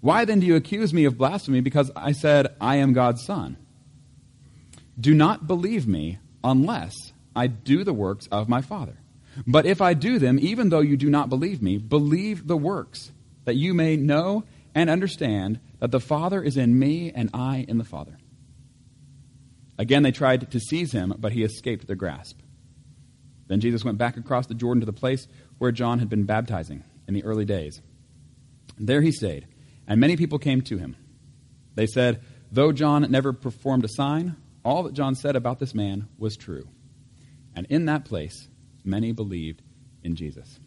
Why 0.00 0.24
then 0.24 0.40
do 0.40 0.46
you 0.46 0.56
accuse 0.56 0.94
me 0.94 1.04
of 1.04 1.18
blasphemy 1.18 1.60
because 1.60 1.90
I 1.94 2.12
said, 2.12 2.46
I 2.62 2.76
am 2.76 2.94
God's 2.94 3.22
Son? 3.22 3.58
Do 4.98 5.12
not 5.12 5.46
believe 5.46 5.86
me 5.86 6.18
unless 6.42 7.12
I 7.36 7.46
do 7.46 7.84
the 7.84 7.92
works 7.92 8.26
of 8.28 8.48
my 8.48 8.62
Father. 8.62 8.96
But 9.46 9.66
if 9.66 9.82
I 9.82 9.92
do 9.92 10.18
them, 10.18 10.38
even 10.40 10.70
though 10.70 10.80
you 10.80 10.96
do 10.96 11.10
not 11.10 11.28
believe 11.28 11.60
me, 11.60 11.76
believe 11.76 12.46
the 12.46 12.56
works, 12.56 13.12
that 13.44 13.56
you 13.56 13.74
may 13.74 13.98
know 13.98 14.44
and 14.74 14.88
understand 14.88 15.60
that 15.80 15.90
the 15.90 16.00
Father 16.00 16.42
is 16.42 16.56
in 16.56 16.78
me 16.78 17.12
and 17.14 17.28
I 17.34 17.66
in 17.68 17.76
the 17.76 17.84
Father. 17.84 18.16
Again, 19.76 20.04
they 20.04 20.10
tried 20.10 20.50
to 20.50 20.58
seize 20.58 20.92
him, 20.92 21.12
but 21.18 21.32
he 21.32 21.44
escaped 21.44 21.86
their 21.86 21.96
grasp. 21.96 22.40
Then 23.50 23.58
Jesus 23.58 23.84
went 23.84 23.98
back 23.98 24.16
across 24.16 24.46
the 24.46 24.54
Jordan 24.54 24.78
to 24.80 24.86
the 24.86 24.92
place 24.92 25.26
where 25.58 25.72
John 25.72 25.98
had 25.98 26.08
been 26.08 26.22
baptizing 26.22 26.84
in 27.08 27.14
the 27.14 27.24
early 27.24 27.44
days. 27.44 27.82
There 28.78 29.02
he 29.02 29.10
stayed, 29.10 29.48
and 29.88 30.00
many 30.00 30.16
people 30.16 30.38
came 30.38 30.62
to 30.62 30.78
him. 30.78 30.94
They 31.74 31.88
said, 31.88 32.20
Though 32.52 32.70
John 32.70 33.10
never 33.10 33.32
performed 33.32 33.84
a 33.84 33.88
sign, 33.88 34.36
all 34.64 34.84
that 34.84 34.94
John 34.94 35.16
said 35.16 35.34
about 35.34 35.58
this 35.58 35.74
man 35.74 36.06
was 36.16 36.36
true. 36.36 36.68
And 37.56 37.66
in 37.70 37.86
that 37.86 38.04
place, 38.04 38.46
many 38.84 39.10
believed 39.10 39.62
in 40.04 40.14
Jesus. 40.14 40.60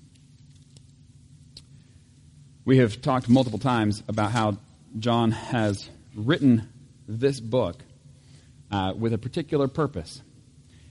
We 2.66 2.80
have 2.80 3.02
talked 3.02 3.30
multiple 3.30 3.60
times 3.60 4.04
about 4.10 4.32
how 4.32 4.58
John 5.00 5.32
has 5.32 5.90
written 6.16 6.68
this 7.08 7.40
book 7.40 7.82
uh, 8.72 8.92
with 8.98 9.14
a 9.14 9.18
particular 9.18 9.70
purpose. 9.70 10.22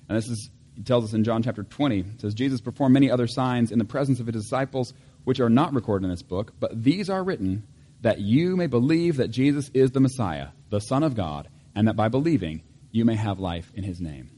And 0.09 0.17
this 0.17 0.29
is, 0.29 0.49
he 0.75 0.83
tells 0.83 1.05
us 1.05 1.13
in 1.13 1.25
John 1.25 1.43
chapter 1.43 1.63
20, 1.63 2.01
it 2.01 2.21
says, 2.21 2.35
Jesus 2.35 2.61
performed 2.61 2.95
many 2.95 3.11
other 3.11 3.27
signs 3.27 3.73
in 3.73 3.79
the 3.79 3.85
presence 3.85 4.21
of 4.21 4.27
his 4.27 4.43
disciples, 4.43 4.95
which 5.25 5.41
are 5.41 5.51
not 5.51 5.75
recorded 5.75 6.07
in 6.07 6.11
this 6.11 6.23
book, 6.23 6.55
but 6.59 6.83
these 6.83 7.11
are 7.11 7.23
written 7.23 7.65
that 8.01 8.21
you 8.21 8.57
may 8.57 8.67
believe 8.67 9.17
that 9.17 9.29
Jesus 9.29 9.71
is 9.75 9.93
the 9.93 10.01
Messiah, 10.01 10.49
the 10.71 10.81
Son 10.81 11.03
of 11.03 11.15
God, 11.15 11.49
and 11.75 11.89
that 11.89 11.97
by 11.97 12.09
believing 12.09 12.63
you 12.91 13.05
may 13.05 13.15
have 13.15 13.39
life 13.39 13.71
in 13.75 13.85
his 13.85 14.01
name. 14.01 14.31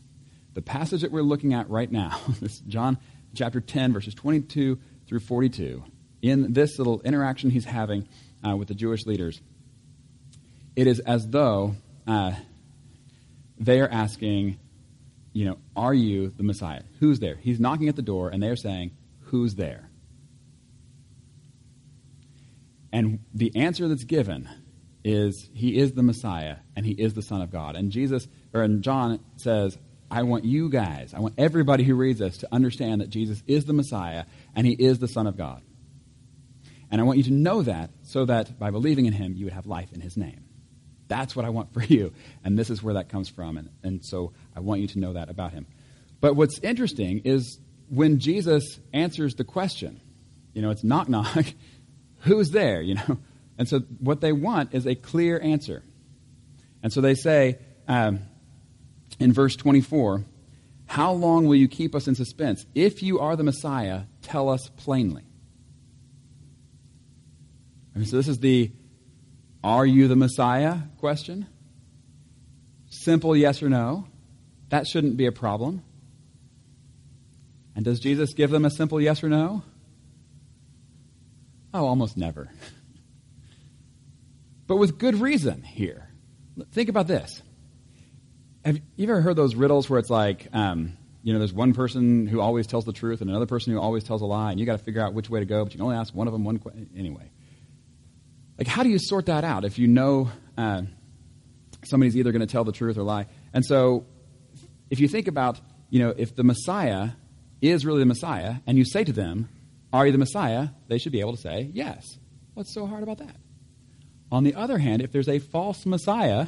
The 0.55 0.63
passage 0.63 1.01
that 1.01 1.11
we're 1.11 1.23
looking 1.23 1.55
at 1.55 1.71
right 1.71 1.91
now, 1.91 2.21
this 2.41 2.61
John 2.61 2.99
chapter 3.35 3.61
10, 3.61 3.93
verses 3.93 4.15
22 4.15 4.79
through 5.07 5.21
42, 5.21 5.83
in 6.23 6.53
this 6.53 6.79
little 6.79 7.01
interaction 7.03 7.51
he's 7.51 7.65
having 7.65 8.09
uh, 8.47 8.57
with 8.57 8.69
the 8.69 8.75
Jewish 8.75 9.07
leaders, 9.07 9.41
it 10.77 10.87
is 10.87 11.01
as 11.01 11.29
though 11.29 11.75
uh, 12.07 12.33
they 13.59 13.81
are 13.81 13.89
asking, 13.89 14.59
you 15.35 15.45
know, 15.45 15.59
are 15.77 15.93
you 15.93 16.31
the 16.31 16.45
Messiah? 16.45 16.83
Who's 17.01 17.21
there? 17.21 17.37
He's 17.37 17.61
knocking 17.61 17.89
at 17.91 17.97
the 17.97 18.03
door, 18.03 18.31
and 18.31 18.43
they're 18.43 18.57
saying, 18.57 18.93
who's 19.25 19.57
there? 19.57 19.91
And 22.93 23.19
the 23.35 23.57
answer 23.57 23.89
that's 23.89 24.05
given 24.05 24.49
is 25.05 25.51
he 25.53 25.77
is 25.77 25.93
the 25.93 26.03
Messiah 26.03 26.59
and 26.77 26.87
he 26.87 26.93
is 26.93 27.13
the 27.15 27.23
Son 27.23 27.43
of 27.43 27.51
God. 27.51 27.75
And 27.75 27.91
Jesus 27.91 28.29
or 28.55 28.63
and 28.63 28.83
John 28.83 29.19
says, 29.37 29.77
I 30.11 30.23
want 30.23 30.45
you 30.45 30.69
guys, 30.69 31.13
I 31.13 31.19
want 31.19 31.35
everybody 31.37 31.83
who 31.83 31.97
reads 31.97 32.21
this 32.21 32.39
to 32.39 32.49
understand 32.53 33.01
that 33.01 33.11
Jesus 33.11 33.43
is 33.49 33.65
the 33.65 33.73
Messiah 33.73 34.27
and 34.55 34.65
he 34.65 34.73
is 34.73 35.01
the 35.01 35.09
Son 35.09 35.27
of 35.27 35.37
God. 35.37 35.61
And 36.89 37.01
I 37.01 37.05
want 37.05 37.19
you 37.19 37.25
to 37.25 37.33
know 37.33 37.63
that 37.63 37.91
so 38.05 38.25
that 38.27 38.61
by 38.61 38.71
believing 38.71 39.07
in 39.07 39.13
him, 39.13 39.35
you 39.35 39.47
would 39.47 39.55
have 39.55 39.67
life 39.67 39.93
in 39.93 40.01
his 40.01 40.17
name. 40.17 40.44
That's 41.09 41.37
what 41.37 41.45
I 41.45 41.51
want 41.51 41.73
for 41.73 41.83
you. 41.83 42.13
And 42.45 42.59
this 42.59 42.71
is 42.71 42.83
where 42.83 42.95
that 42.95 43.09
comes 43.09 43.29
from. 43.29 43.59
And, 43.59 43.69
and 43.83 44.05
so 44.05 44.33
I 44.57 44.61
want 44.61 44.81
you 44.81 44.89
to 44.89 44.99
know 44.99 45.13
that 45.13 45.29
about 45.29 45.53
him. 45.53 45.67
But 46.21 46.37
what's 46.37 46.59
interesting 46.61 47.23
is 47.25 47.59
when 47.89 48.19
Jesus 48.19 48.81
answers 48.93 49.35
the 49.35 49.45
question, 49.45 50.01
you 50.55 50.63
know, 50.63 50.71
it's 50.71 50.85
knock 50.85 51.09
knock, 51.11 51.47
who's 52.21 52.51
there, 52.51 52.81
you 52.81 52.95
know? 52.95 53.19
And 53.59 53.69
so 53.69 53.81
what 54.01 54.21
they 54.21 54.33
want 54.33 54.75
is 54.75 54.87
a 54.87 54.95
clear 54.95 55.39
answer. 55.41 55.83
And 56.83 56.93
so 56.93 57.01
they 57.01 57.15
say, 57.15 57.59
um, 57.87 58.21
in 59.19 59.33
verse 59.33 59.57
24, 59.57 60.25
How 60.87 61.13
long 61.13 61.47
will 61.47 61.57
you 61.57 61.69
keep 61.69 61.95
us 61.95 62.09
in 62.09 62.15
suspense? 62.15 62.67
If 62.75 63.03
you 63.03 63.21
are 63.21 63.37
the 63.37 63.45
Messiah, 63.45 64.03
tell 64.23 64.49
us 64.49 64.69
plainly. 64.77 65.23
I 67.95 67.99
mean, 67.99 68.07
so 68.07 68.17
this 68.17 68.29
is 68.29 68.39
the 68.39 68.73
Are 69.65 69.87
you 69.87 70.09
the 70.09 70.15
Messiah 70.15 70.77
question? 70.99 71.47
Simple 72.91 73.35
yes 73.35 73.63
or 73.63 73.71
no. 73.71 74.07
That 74.69 74.87
shouldn't 74.87 75.17
be 75.17 75.25
a 75.25 75.33
problem. 75.33 75.83
And 77.75 77.83
does 77.83 77.99
Jesus 77.99 78.35
give 78.35 78.51
them 78.51 78.67
a 78.67 78.71
simple 78.71 79.01
yes 79.01 79.25
or 79.25 79.31
no? 79.31 79.63
Oh, 81.73 81.87
almost 81.87 82.19
never. 82.19 82.51
but 84.67 84.77
with 84.77 84.99
good 84.99 85.15
reason 85.15 85.63
here. 85.63 86.11
Think 86.73 86.91
about 86.91 87.07
this. 87.07 87.43
Have 88.67 88.79
you 88.97 89.05
ever 89.05 89.23
heard 89.23 89.35
those 89.35 89.55
riddles 89.55 89.89
where 89.89 89.99
it's 89.99 90.11
like, 90.11 90.47
um, 90.53 90.93
you 91.23 91.33
know, 91.33 91.39
there's 91.39 91.55
one 91.55 91.73
person 91.73 92.27
who 92.27 92.43
always 92.43 92.67
tells 92.67 92.85
the 92.85 92.93
truth 92.93 93.23
and 93.23 93.31
another 93.31 93.47
person 93.47 93.73
who 93.73 93.81
always 93.81 94.05
tells 94.05 94.21
a 94.21 94.27
lie, 94.27 94.51
and 94.51 94.61
you 94.61 94.67
got 94.67 94.79
to 94.79 94.85
figure 94.85 95.01
out 95.01 95.15
which 95.15 95.31
way 95.31 95.41
to 95.41 95.47
go, 95.47 95.65
but 95.65 95.73
you 95.73 95.79
can 95.79 95.85
only 95.87 95.97
ask 95.97 96.15
one 96.15 96.27
of 96.27 96.35
them 96.35 96.45
one 96.45 96.59
question. 96.59 96.91
Anyway, 96.97 97.31
like, 98.59 98.67
how 98.67 98.83
do 98.83 98.89
you 98.89 98.99
sort 98.99 99.27
that 99.27 99.45
out 99.45 99.65
if 99.65 99.79
you 99.79 99.87
know 99.87 100.31
uh, 100.57 100.83
somebody's 101.85 102.17
either 102.17 102.33
going 102.33 102.41
to 102.41 102.47
tell 102.47 102.65
the 102.65 102.73
truth 102.73 102.97
or 102.97 103.03
lie? 103.03 103.27
And 103.53 103.65
so, 103.65 104.07
if 104.91 105.01
you 105.01 105.09
think 105.09 105.29
about, 105.29 105.61
you 105.91 106.01
know, 106.01 106.15
if 106.17 106.35
the 106.37 106.45
Messiah 106.45 107.11
is 107.61 107.85
really 107.87 108.01
the 108.01 108.07
Messiah, 108.07 108.57
and 108.67 108.79
you 108.79 108.85
say 108.85 109.05
to 109.05 109.13
them, 109.13 109.49
"Are 109.93 110.07
you 110.07 110.13
the 110.13 110.19
Messiah?" 110.19 110.69
They 110.89 110.99
should 110.99 111.13
be 111.13 111.21
able 111.21 111.35
to 111.35 111.41
say, 111.41 111.71
"Yes." 111.73 112.19
What's 112.55 112.73
so 112.73 112.87
hard 112.87 113.03
about 113.03 113.19
that? 113.19 113.37
On 114.31 114.45
the 114.45 114.55
other 114.55 114.79
hand, 114.79 115.03
if 115.03 115.13
there's 115.13 115.29
a 115.29 115.39
false 115.39 115.85
Messiah 115.85 116.47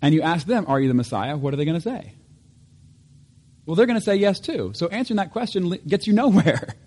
and 0.00 0.14
you 0.14 0.22
ask 0.22 0.46
them, 0.46 0.64
Are 0.68 0.80
you 0.80 0.88
the 0.88 0.94
Messiah? 0.94 1.36
What 1.36 1.52
are 1.52 1.56
they 1.56 1.64
going 1.64 1.80
to 1.80 1.82
say? 1.82 2.14
Well, 3.66 3.74
they're 3.76 3.86
going 3.86 3.98
to 3.98 4.04
say 4.04 4.16
yes 4.16 4.40
too. 4.40 4.72
So 4.74 4.88
answering 4.88 5.16
that 5.16 5.32
question 5.32 5.70
gets 5.86 6.06
you 6.06 6.12
nowhere. 6.12 6.74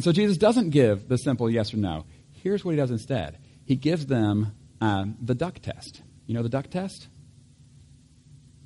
And 0.00 0.04
so 0.06 0.12
Jesus 0.12 0.38
doesn't 0.38 0.70
give 0.70 1.10
the 1.10 1.18
simple 1.18 1.50
yes 1.50 1.74
or 1.74 1.76
no. 1.76 2.06
here's 2.42 2.64
what 2.64 2.70
he 2.70 2.78
does 2.78 2.90
instead 2.90 3.36
he 3.66 3.76
gives 3.76 4.06
them 4.06 4.56
um, 4.80 5.18
the 5.20 5.34
duck 5.34 5.58
test. 5.58 6.00
You 6.26 6.32
know 6.32 6.42
the 6.42 6.48
duck 6.48 6.70
test? 6.70 7.06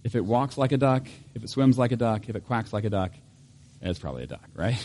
If 0.04 0.14
it 0.14 0.24
walks 0.24 0.56
like 0.56 0.70
a 0.70 0.76
duck, 0.76 1.08
if 1.34 1.42
it 1.42 1.50
swims 1.50 1.76
like 1.76 1.90
a 1.90 1.96
duck, 1.96 2.28
if 2.28 2.36
it 2.36 2.46
quacks 2.46 2.72
like 2.72 2.84
a 2.84 2.88
duck, 2.88 3.10
it's 3.82 3.98
probably 3.98 4.22
a 4.22 4.26
duck, 4.28 4.48
right? 4.54 4.78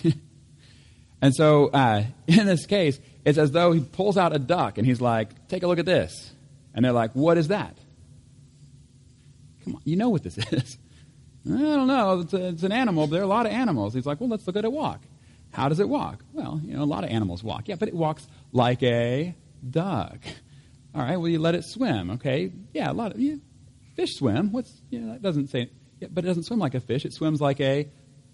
and 1.22 1.36
so 1.36 1.68
uh, 1.68 2.06
in 2.28 2.48
this 2.48 2.66
case, 2.66 3.00
it's 3.24 3.38
as 3.38 3.52
though 3.52 3.72
he 3.72 3.82
pulls 3.82 4.18
out 4.18 4.36
a 4.36 4.40
duck 4.40 4.80
and 4.80 4.88
he's 4.88 5.00
like, 5.00 5.50
take 5.50 5.62
a 5.62 5.68
look 5.68 5.78
at 5.78 5.86
this. 5.86 6.32
And 6.74 6.84
they're 6.84 6.94
like, 6.94 7.12
what 7.12 7.38
is 7.38 7.50
that? 7.50 7.78
Come 9.66 9.76
on, 9.76 9.82
you 9.84 9.98
know 9.98 10.10
what 10.10 10.24
this 10.24 10.40
is. 10.52 10.80
I 11.46 11.60
don't 11.60 11.86
know. 11.86 12.22
It's, 12.22 12.34
a, 12.34 12.48
it's 12.48 12.64
an 12.64 12.72
animal, 12.72 13.06
but 13.06 13.12
there 13.12 13.22
are 13.22 13.26
a 13.26 13.28
lot 13.28 13.46
of 13.46 13.52
animals. 13.52 13.94
He's 13.94 14.08
like, 14.08 14.20
well, 14.20 14.30
let's 14.30 14.48
look 14.48 14.56
at 14.56 14.66
it 14.66 14.72
walk. 14.72 15.02
How 15.52 15.70
does 15.70 15.80
it 15.80 15.90
walk? 15.90 16.24
Well, 16.34 16.62
you 16.64 16.76
know, 16.76 16.84
a 16.84 16.86
lot 16.86 17.04
of 17.04 17.10
animals 17.10 17.44
walk. 17.44 17.68
Yeah, 17.68 17.76
but 17.76 17.88
it 17.88 17.94
walks 17.94 18.28
like 18.52 18.84
a 18.84 19.36
duck. 19.68 20.20
All 20.94 21.02
right, 21.02 21.18
well, 21.18 21.28
you 21.28 21.40
let 21.40 21.56
it 21.56 21.64
swim. 21.66 22.12
Okay, 22.12 22.52
yeah, 22.74 22.92
a 22.92 22.94
lot 22.94 23.14
of 23.14 23.20
yeah, 23.20 23.36
fish 23.96 24.16
swim. 24.16 24.52
What's 24.52 24.82
you 24.90 25.00
know, 25.00 25.14
that 25.14 25.22
doesn't 25.22 25.48
say, 25.48 25.70
yeah, 26.00 26.08
but 26.12 26.24
it 26.24 26.28
doesn't 26.28 26.44
swim 26.44 26.60
like 26.60 26.76
a 26.76 26.80
fish. 26.80 27.06
It 27.06 27.14
swims 27.14 27.42
like 27.42 27.60
a 27.60 27.88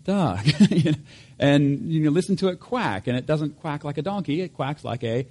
duck. 0.03 0.45
and 1.39 1.91
you 1.91 2.03
know, 2.03 2.11
listen 2.11 2.35
to 2.37 2.47
it 2.47 2.59
quack, 2.59 3.07
and 3.07 3.17
it 3.17 3.25
doesn't 3.25 3.59
quack 3.59 3.83
like 3.83 3.97
a 3.97 4.01
donkey. 4.01 4.41
It 4.41 4.53
quacks 4.53 4.83
like 4.83 5.03
a 5.03 5.27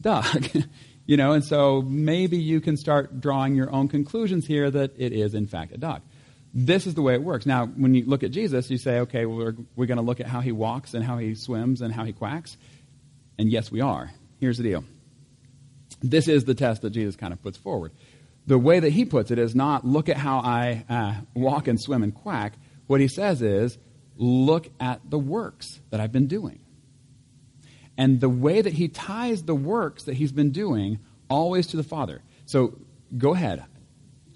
duck. 0.00 0.42
you 1.06 1.16
know, 1.16 1.32
and 1.32 1.44
so 1.44 1.82
maybe 1.82 2.38
you 2.38 2.60
can 2.60 2.76
start 2.76 3.20
drawing 3.20 3.54
your 3.54 3.70
own 3.70 3.88
conclusions 3.88 4.46
here 4.46 4.70
that 4.70 4.92
it 4.96 5.12
is 5.12 5.34
in 5.34 5.46
fact 5.46 5.72
a 5.72 5.78
duck. 5.78 6.02
This 6.56 6.86
is 6.86 6.94
the 6.94 7.02
way 7.02 7.14
it 7.14 7.22
works. 7.22 7.46
Now, 7.46 7.66
when 7.66 7.94
you 7.94 8.04
look 8.04 8.22
at 8.22 8.30
Jesus, 8.30 8.70
you 8.70 8.78
say, 8.78 9.00
okay, 9.00 9.26
well, 9.26 9.36
we're, 9.36 9.56
we're 9.74 9.86
going 9.86 9.96
to 9.96 10.04
look 10.04 10.20
at 10.20 10.28
how 10.28 10.40
he 10.40 10.52
walks 10.52 10.94
and 10.94 11.04
how 11.04 11.18
he 11.18 11.34
swims 11.34 11.80
and 11.80 11.92
how 11.92 12.04
he 12.04 12.12
quacks. 12.12 12.56
And 13.36 13.50
yes, 13.50 13.72
we 13.72 13.80
are. 13.80 14.12
Here's 14.38 14.58
the 14.58 14.62
deal. 14.62 14.84
This 16.00 16.28
is 16.28 16.44
the 16.44 16.54
test 16.54 16.82
that 16.82 16.90
Jesus 16.90 17.16
kind 17.16 17.32
of 17.32 17.42
puts 17.42 17.58
forward. 17.58 17.90
The 18.46 18.58
way 18.58 18.78
that 18.78 18.90
he 18.90 19.04
puts 19.04 19.32
it 19.32 19.38
is 19.38 19.54
not 19.56 19.84
look 19.84 20.08
at 20.08 20.16
how 20.16 20.38
I 20.38 20.84
uh, 20.88 21.14
walk 21.34 21.66
and 21.66 21.80
swim 21.80 22.04
and 22.04 22.14
quack. 22.14 22.52
What 22.86 23.00
he 23.00 23.08
says 23.08 23.42
is 23.42 23.76
look 24.16 24.68
at 24.78 25.00
the 25.10 25.18
works 25.18 25.80
that 25.90 25.98
I've 25.98 26.12
been 26.12 26.28
doing. 26.28 26.60
And 27.96 28.20
the 28.20 28.28
way 28.28 28.60
that 28.60 28.72
he 28.72 28.88
ties 28.88 29.42
the 29.42 29.54
works 29.54 30.04
that 30.04 30.14
he's 30.14 30.32
been 30.32 30.50
doing 30.50 31.00
always 31.28 31.68
to 31.68 31.76
the 31.76 31.82
Father. 31.82 32.22
So 32.46 32.78
go 33.16 33.34
ahead, 33.34 33.64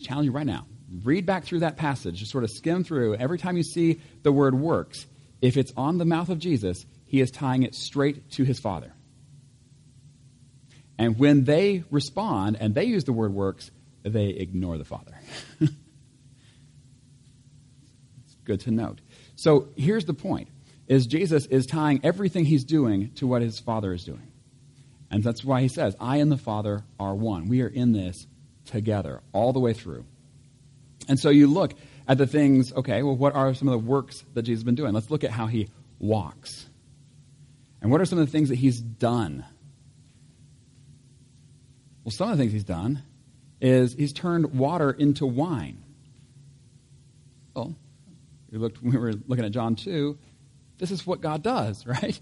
challenge 0.00 0.26
you 0.26 0.32
right 0.32 0.46
now. 0.46 0.66
Read 1.04 1.26
back 1.26 1.44
through 1.44 1.60
that 1.60 1.76
passage, 1.76 2.16
just 2.20 2.32
sort 2.32 2.44
of 2.44 2.50
skim 2.50 2.84
through. 2.84 3.14
Every 3.16 3.38
time 3.38 3.56
you 3.56 3.62
see 3.62 4.00
the 4.22 4.32
word 4.32 4.54
works, 4.54 5.06
if 5.40 5.56
it's 5.56 5.72
on 5.76 5.98
the 5.98 6.04
mouth 6.04 6.28
of 6.30 6.38
Jesus, 6.38 6.84
he 7.06 7.20
is 7.20 7.30
tying 7.30 7.62
it 7.62 7.74
straight 7.74 8.30
to 8.32 8.44
his 8.44 8.58
Father. 8.58 8.92
And 10.98 11.18
when 11.18 11.44
they 11.44 11.84
respond 11.90 12.56
and 12.58 12.74
they 12.74 12.84
use 12.84 13.04
the 13.04 13.12
word 13.12 13.32
works, 13.32 13.70
they 14.02 14.28
ignore 14.28 14.78
the 14.78 14.84
Father. 14.84 15.12
it's 15.60 15.72
good 18.44 18.60
to 18.60 18.70
note. 18.70 19.00
So 19.36 19.68
here's 19.76 20.04
the 20.04 20.14
point 20.14 20.48
is 20.88 21.06
Jesus 21.06 21.46
is 21.46 21.66
tying 21.66 22.00
everything 22.02 22.44
he's 22.44 22.64
doing 22.64 23.10
to 23.16 23.26
what 23.26 23.42
his 23.42 23.60
Father 23.60 23.92
is 23.92 24.04
doing. 24.04 24.32
And 25.10 25.22
that's 25.22 25.44
why 25.44 25.62
he 25.62 25.68
says, 25.68 25.96
I 26.00 26.16
and 26.16 26.30
the 26.32 26.36
Father 26.36 26.84
are 26.98 27.14
one. 27.14 27.48
We 27.48 27.62
are 27.62 27.68
in 27.68 27.92
this 27.92 28.26
together 28.66 29.20
all 29.32 29.52
the 29.52 29.60
way 29.60 29.72
through. 29.72 30.04
And 31.06 31.18
so 31.18 31.30
you 31.30 31.46
look 31.46 31.74
at 32.06 32.18
the 32.18 32.26
things, 32.26 32.72
okay, 32.72 33.02
well, 33.02 33.16
what 33.16 33.34
are 33.34 33.54
some 33.54 33.68
of 33.68 33.72
the 33.72 33.86
works 33.86 34.24
that 34.34 34.42
Jesus 34.42 34.60
has 34.60 34.64
been 34.64 34.74
doing? 34.74 34.92
Let's 34.92 35.10
look 35.10 35.24
at 35.24 35.30
how 35.30 35.46
he 35.46 35.68
walks. 35.98 36.66
And 37.80 37.90
what 37.90 38.00
are 38.00 38.04
some 38.04 38.18
of 38.18 38.26
the 38.26 38.32
things 38.32 38.48
that 38.48 38.56
he's 38.56 38.80
done? 38.80 39.44
Well, 42.02 42.10
some 42.10 42.30
of 42.30 42.36
the 42.36 42.42
things 42.42 42.52
he's 42.52 42.64
done 42.64 43.02
is 43.60 43.92
he's 43.92 44.12
turned 44.12 44.54
water 44.54 44.90
into 44.90 45.26
wine. 45.26 45.82
Well, 47.54 47.76
we 48.50 48.58
looked 48.58 48.82
we 48.82 48.96
were 48.96 49.12
looking 49.26 49.44
at 49.44 49.52
John 49.52 49.76
2. 49.76 50.18
This 50.78 50.90
is 50.90 51.06
what 51.06 51.20
God 51.20 51.42
does, 51.42 51.86
right? 51.86 52.18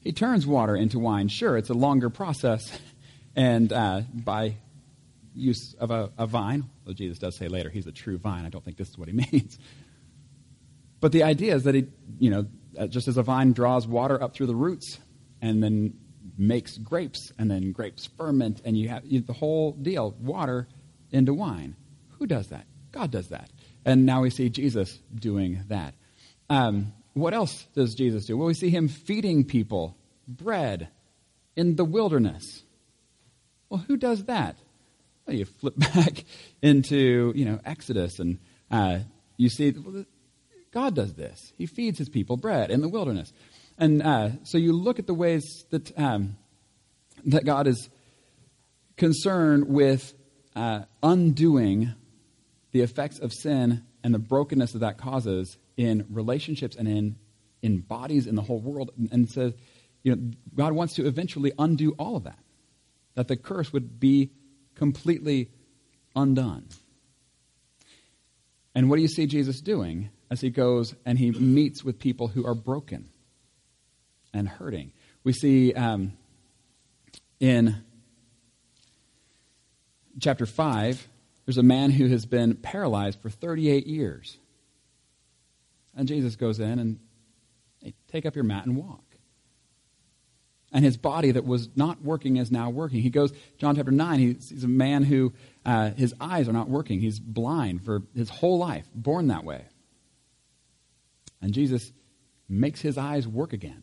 He 0.00 0.12
turns 0.12 0.46
water 0.46 0.76
into 0.76 0.98
wine. 0.98 1.28
Sure, 1.28 1.56
it's 1.56 1.70
a 1.70 1.74
longer 1.74 2.10
process, 2.10 2.76
and 3.36 3.72
uh, 3.72 4.02
by 4.12 4.56
use 5.34 5.74
of 5.78 5.90
a, 5.90 6.10
a 6.18 6.26
vine, 6.26 6.64
well, 6.84 6.94
Jesus 6.94 7.18
does 7.18 7.36
say 7.36 7.48
later 7.48 7.70
he's 7.70 7.86
a 7.86 7.92
true 7.92 8.18
vine. 8.18 8.44
I 8.44 8.48
don't 8.48 8.64
think 8.64 8.76
this 8.76 8.88
is 8.88 8.98
what 8.98 9.08
he 9.08 9.14
means. 9.32 9.58
But 11.00 11.12
the 11.12 11.22
idea 11.22 11.54
is 11.54 11.64
that 11.64 11.74
he, 11.74 11.86
you 12.18 12.30
know, 12.30 12.46
uh, 12.78 12.86
just 12.86 13.08
as 13.08 13.16
a 13.16 13.22
vine 13.22 13.52
draws 13.52 13.86
water 13.86 14.22
up 14.22 14.34
through 14.34 14.46
the 14.46 14.56
roots 14.56 14.98
and 15.40 15.62
then 15.62 15.94
makes 16.36 16.78
grapes, 16.78 17.32
and 17.38 17.50
then 17.50 17.72
grapes 17.72 18.08
ferment, 18.16 18.62
and 18.64 18.76
you 18.76 18.88
have 18.88 19.04
you, 19.04 19.20
the 19.20 19.32
whole 19.32 19.72
deal, 19.72 20.14
water 20.20 20.68
into 21.10 21.34
wine. 21.34 21.74
Who 22.18 22.26
does 22.26 22.48
that? 22.48 22.66
God 22.92 23.10
does 23.10 23.28
that. 23.28 23.50
And 23.84 24.06
now 24.06 24.22
we 24.22 24.30
see 24.30 24.48
Jesus 24.48 24.98
doing 25.14 25.64
that. 25.68 25.94
Um, 26.48 26.92
what 27.14 27.34
else 27.34 27.66
does 27.74 27.94
Jesus 27.94 28.26
do? 28.26 28.36
Well, 28.36 28.46
we 28.46 28.54
see 28.54 28.70
him 28.70 28.88
feeding 28.88 29.44
people 29.44 29.96
bread 30.26 30.88
in 31.56 31.76
the 31.76 31.84
wilderness. 31.84 32.62
Well, 33.68 33.84
who 33.86 33.96
does 33.96 34.24
that? 34.24 34.56
You 35.28 35.44
flip 35.44 35.76
back 35.94 36.24
into 36.62 37.32
you 37.34 37.44
know 37.44 37.60
Exodus, 37.64 38.18
and 38.18 38.38
uh, 38.70 39.00
you 39.36 39.48
see 39.48 39.74
God 40.72 40.94
does 40.94 41.14
this. 41.14 41.52
He 41.56 41.66
feeds 41.66 41.98
his 41.98 42.08
people 42.08 42.36
bread 42.36 42.70
in 42.70 42.80
the 42.80 42.88
wilderness, 42.88 43.32
and 43.78 44.02
uh, 44.02 44.30
so 44.44 44.58
you 44.58 44.72
look 44.72 44.98
at 44.98 45.06
the 45.06 45.14
ways 45.14 45.64
that 45.70 45.96
um, 45.98 46.36
that 47.26 47.44
God 47.44 47.66
is 47.66 47.88
concerned 48.96 49.68
with 49.68 50.12
uh, 50.54 50.82
undoing 51.02 51.94
the 52.72 52.80
effects 52.82 53.18
of 53.18 53.32
sin 53.32 53.84
and 54.02 54.14
the 54.14 54.18
brokenness 54.18 54.72
that 54.72 54.80
that 54.80 54.98
causes 54.98 55.56
in 55.76 56.06
relationships 56.10 56.76
and 56.76 56.88
in, 56.88 57.16
in 57.62 57.78
bodies 57.78 58.26
in 58.26 58.34
the 58.34 58.42
whole 58.42 58.60
world. 58.60 58.90
And, 58.96 59.12
and 59.12 59.28
says, 59.28 59.54
you 60.02 60.14
know, 60.14 60.32
God 60.54 60.72
wants 60.72 60.94
to 60.94 61.06
eventually 61.06 61.52
undo 61.58 61.94
all 61.98 62.16
of 62.16 62.24
that, 62.24 62.38
that 63.14 63.28
the 63.28 63.36
curse 63.36 63.72
would 63.72 63.98
be 63.98 64.30
completely 64.78 65.50
undone. 66.16 66.68
And 68.74 68.88
what 68.88 68.96
do 68.96 69.02
you 69.02 69.08
see 69.08 69.26
Jesus 69.26 69.60
doing 69.60 70.10
as 70.30 70.40
he 70.40 70.50
goes 70.50 70.94
and 71.04 71.18
he 71.18 71.32
meets 71.32 71.84
with 71.84 71.98
people 71.98 72.28
who 72.28 72.46
are 72.46 72.54
broken 72.54 73.08
and 74.32 74.48
hurting? 74.48 74.92
We 75.24 75.32
see 75.32 75.74
um, 75.74 76.12
in 77.40 77.82
chapter 80.20 80.46
5, 80.46 81.08
there's 81.44 81.58
a 81.58 81.62
man 81.62 81.90
who 81.90 82.06
has 82.08 82.24
been 82.26 82.54
paralyzed 82.54 83.20
for 83.20 83.30
38 83.30 83.86
years. 83.86 84.38
And 85.96 86.06
Jesus 86.06 86.36
goes 86.36 86.60
in 86.60 86.78
and 86.78 87.00
hey, 87.82 87.94
take 88.08 88.26
up 88.26 88.34
your 88.34 88.44
mat 88.44 88.66
and 88.66 88.76
walk. 88.76 89.07
And 90.72 90.84
his 90.84 90.98
body 90.98 91.30
that 91.30 91.46
was 91.46 91.70
not 91.76 92.02
working 92.02 92.36
is 92.36 92.50
now 92.50 92.68
working. 92.68 93.00
He 93.00 93.10
goes, 93.10 93.32
John 93.56 93.74
chapter 93.76 93.90
9, 93.90 94.18
he's 94.18 94.64
a 94.64 94.68
man 94.68 95.02
who 95.02 95.32
uh, 95.64 95.90
his 95.92 96.14
eyes 96.20 96.48
are 96.48 96.52
not 96.52 96.68
working. 96.68 97.00
He's 97.00 97.18
blind 97.18 97.84
for 97.84 98.02
his 98.14 98.28
whole 98.28 98.58
life, 98.58 98.86
born 98.94 99.28
that 99.28 99.44
way. 99.44 99.64
And 101.40 101.54
Jesus 101.54 101.90
makes 102.48 102.80
his 102.80 102.98
eyes 102.98 103.26
work 103.26 103.52
again, 103.52 103.82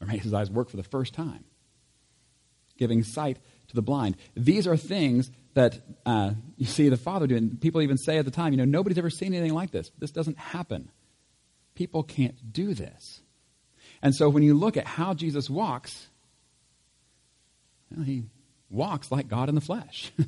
or 0.00 0.06
makes 0.06 0.24
his 0.24 0.32
eyes 0.32 0.50
work 0.50 0.70
for 0.70 0.76
the 0.76 0.82
first 0.82 1.12
time, 1.12 1.44
giving 2.78 3.02
sight 3.02 3.38
to 3.68 3.74
the 3.74 3.82
blind. 3.82 4.16
These 4.34 4.66
are 4.66 4.76
things 4.76 5.30
that 5.54 5.80
uh, 6.06 6.32
you 6.56 6.66
see 6.66 6.88
the 6.88 6.96
Father 6.96 7.26
doing. 7.26 7.56
People 7.58 7.82
even 7.82 7.98
say 7.98 8.18
at 8.18 8.24
the 8.24 8.30
time, 8.30 8.52
you 8.52 8.56
know, 8.56 8.64
nobody's 8.64 8.98
ever 8.98 9.10
seen 9.10 9.34
anything 9.34 9.54
like 9.54 9.70
this. 9.70 9.90
This 9.98 10.10
doesn't 10.10 10.38
happen. 10.38 10.90
People 11.74 12.02
can't 12.02 12.52
do 12.52 12.74
this. 12.74 13.20
And 14.04 14.14
so 14.14 14.28
when 14.28 14.44
you 14.44 14.54
look 14.54 14.76
at 14.76 14.86
how 14.86 15.14
Jesus 15.14 15.50
walks, 15.50 16.06
well, 17.90 18.04
he 18.04 18.22
walks 18.70 19.10
like 19.10 19.26
God 19.26 19.48
in 19.48 19.56
the 19.56 19.60
flesh. 19.60 20.12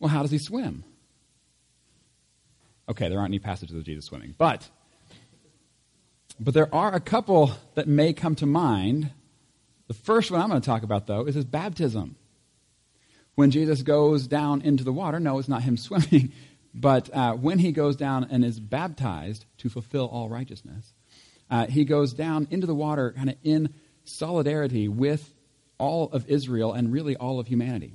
well, 0.00 0.08
how 0.08 0.22
does 0.22 0.32
he 0.32 0.38
swim? 0.38 0.82
Okay, 2.88 3.08
there 3.08 3.18
aren't 3.18 3.30
any 3.30 3.38
passages 3.38 3.76
of 3.76 3.84
Jesus 3.84 4.06
swimming, 4.06 4.34
but 4.36 4.68
but 6.40 6.54
there 6.54 6.74
are 6.74 6.92
a 6.92 7.00
couple 7.00 7.52
that 7.74 7.86
may 7.86 8.12
come 8.12 8.34
to 8.36 8.46
mind 8.46 9.10
the 9.86 9.94
first 9.94 10.30
one 10.30 10.40
I'm 10.40 10.48
going 10.48 10.60
to 10.60 10.66
talk 10.66 10.82
about, 10.82 11.06
though, 11.06 11.26
is 11.26 11.34
his 11.34 11.44
baptism. 11.44 12.16
When 13.34 13.50
Jesus 13.50 13.82
goes 13.82 14.26
down 14.26 14.62
into 14.62 14.84
the 14.84 14.92
water, 14.92 15.20
no, 15.20 15.38
it's 15.38 15.48
not 15.48 15.62
him 15.62 15.76
swimming, 15.76 16.32
but 16.74 17.08
uh, 17.14 17.34
when 17.34 17.60
he 17.60 17.70
goes 17.70 17.94
down 17.94 18.26
and 18.30 18.44
is 18.44 18.58
baptized 18.58 19.44
to 19.58 19.68
fulfill 19.68 20.06
all 20.06 20.28
righteousness, 20.28 20.92
uh, 21.50 21.66
he 21.66 21.84
goes 21.84 22.12
down 22.12 22.48
into 22.50 22.66
the 22.66 22.74
water 22.74 23.12
kind 23.12 23.30
of 23.30 23.36
in 23.44 23.72
solidarity 24.04 24.88
with 24.88 25.32
all 25.78 26.10
of 26.12 26.28
Israel 26.28 26.72
and 26.72 26.92
really 26.92 27.16
all 27.16 27.38
of 27.38 27.46
humanity. 27.46 27.94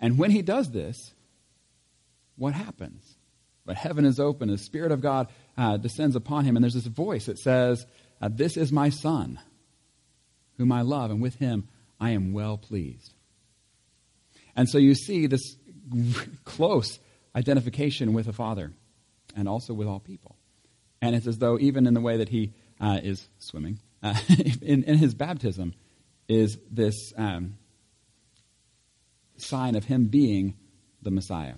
And 0.00 0.18
when 0.18 0.32
he 0.32 0.42
does 0.42 0.70
this, 0.70 1.14
what 2.36 2.54
happens? 2.54 3.16
But 3.64 3.76
heaven 3.76 4.04
is 4.04 4.18
open, 4.18 4.48
the 4.48 4.58
Spirit 4.58 4.90
of 4.90 5.00
God 5.00 5.28
uh, 5.56 5.76
descends 5.76 6.16
upon 6.16 6.44
him, 6.44 6.56
and 6.56 6.64
there's 6.64 6.74
this 6.74 6.86
voice 6.86 7.26
that 7.26 7.38
says, 7.38 7.86
uh, 8.20 8.28
This 8.32 8.56
is 8.56 8.72
my 8.72 8.90
son 8.90 9.38
whom 10.56 10.72
I 10.72 10.82
love, 10.82 11.12
and 11.12 11.22
with 11.22 11.36
him 11.36 11.68
I 12.00 12.10
am 12.10 12.32
well 12.32 12.58
pleased. 12.58 13.14
And 14.56 14.68
so 14.68 14.78
you 14.78 14.94
see 14.94 15.28
this 15.28 15.56
close 16.44 16.98
identification 17.34 18.12
with 18.12 18.26
the 18.26 18.32
Father 18.32 18.72
and 19.36 19.48
also 19.48 19.74
with 19.74 19.88
all 19.88 20.00
people. 20.00 20.36
And 21.00 21.16
it's 21.16 21.26
as 21.26 21.38
though, 21.38 21.58
even 21.58 21.86
in 21.86 21.94
the 21.94 22.00
way 22.00 22.18
that 22.18 22.28
he 22.28 22.52
uh, 22.80 23.00
is 23.02 23.28
swimming, 23.38 23.80
uh, 24.02 24.14
in, 24.62 24.84
in, 24.84 24.98
his 24.98 25.14
baptism, 25.14 25.74
is 26.28 26.58
this 26.70 27.12
um, 27.16 27.58
sign 29.36 29.74
of 29.74 29.84
him 29.84 30.06
being 30.06 30.56
the 31.02 31.10
Messiah. 31.10 31.54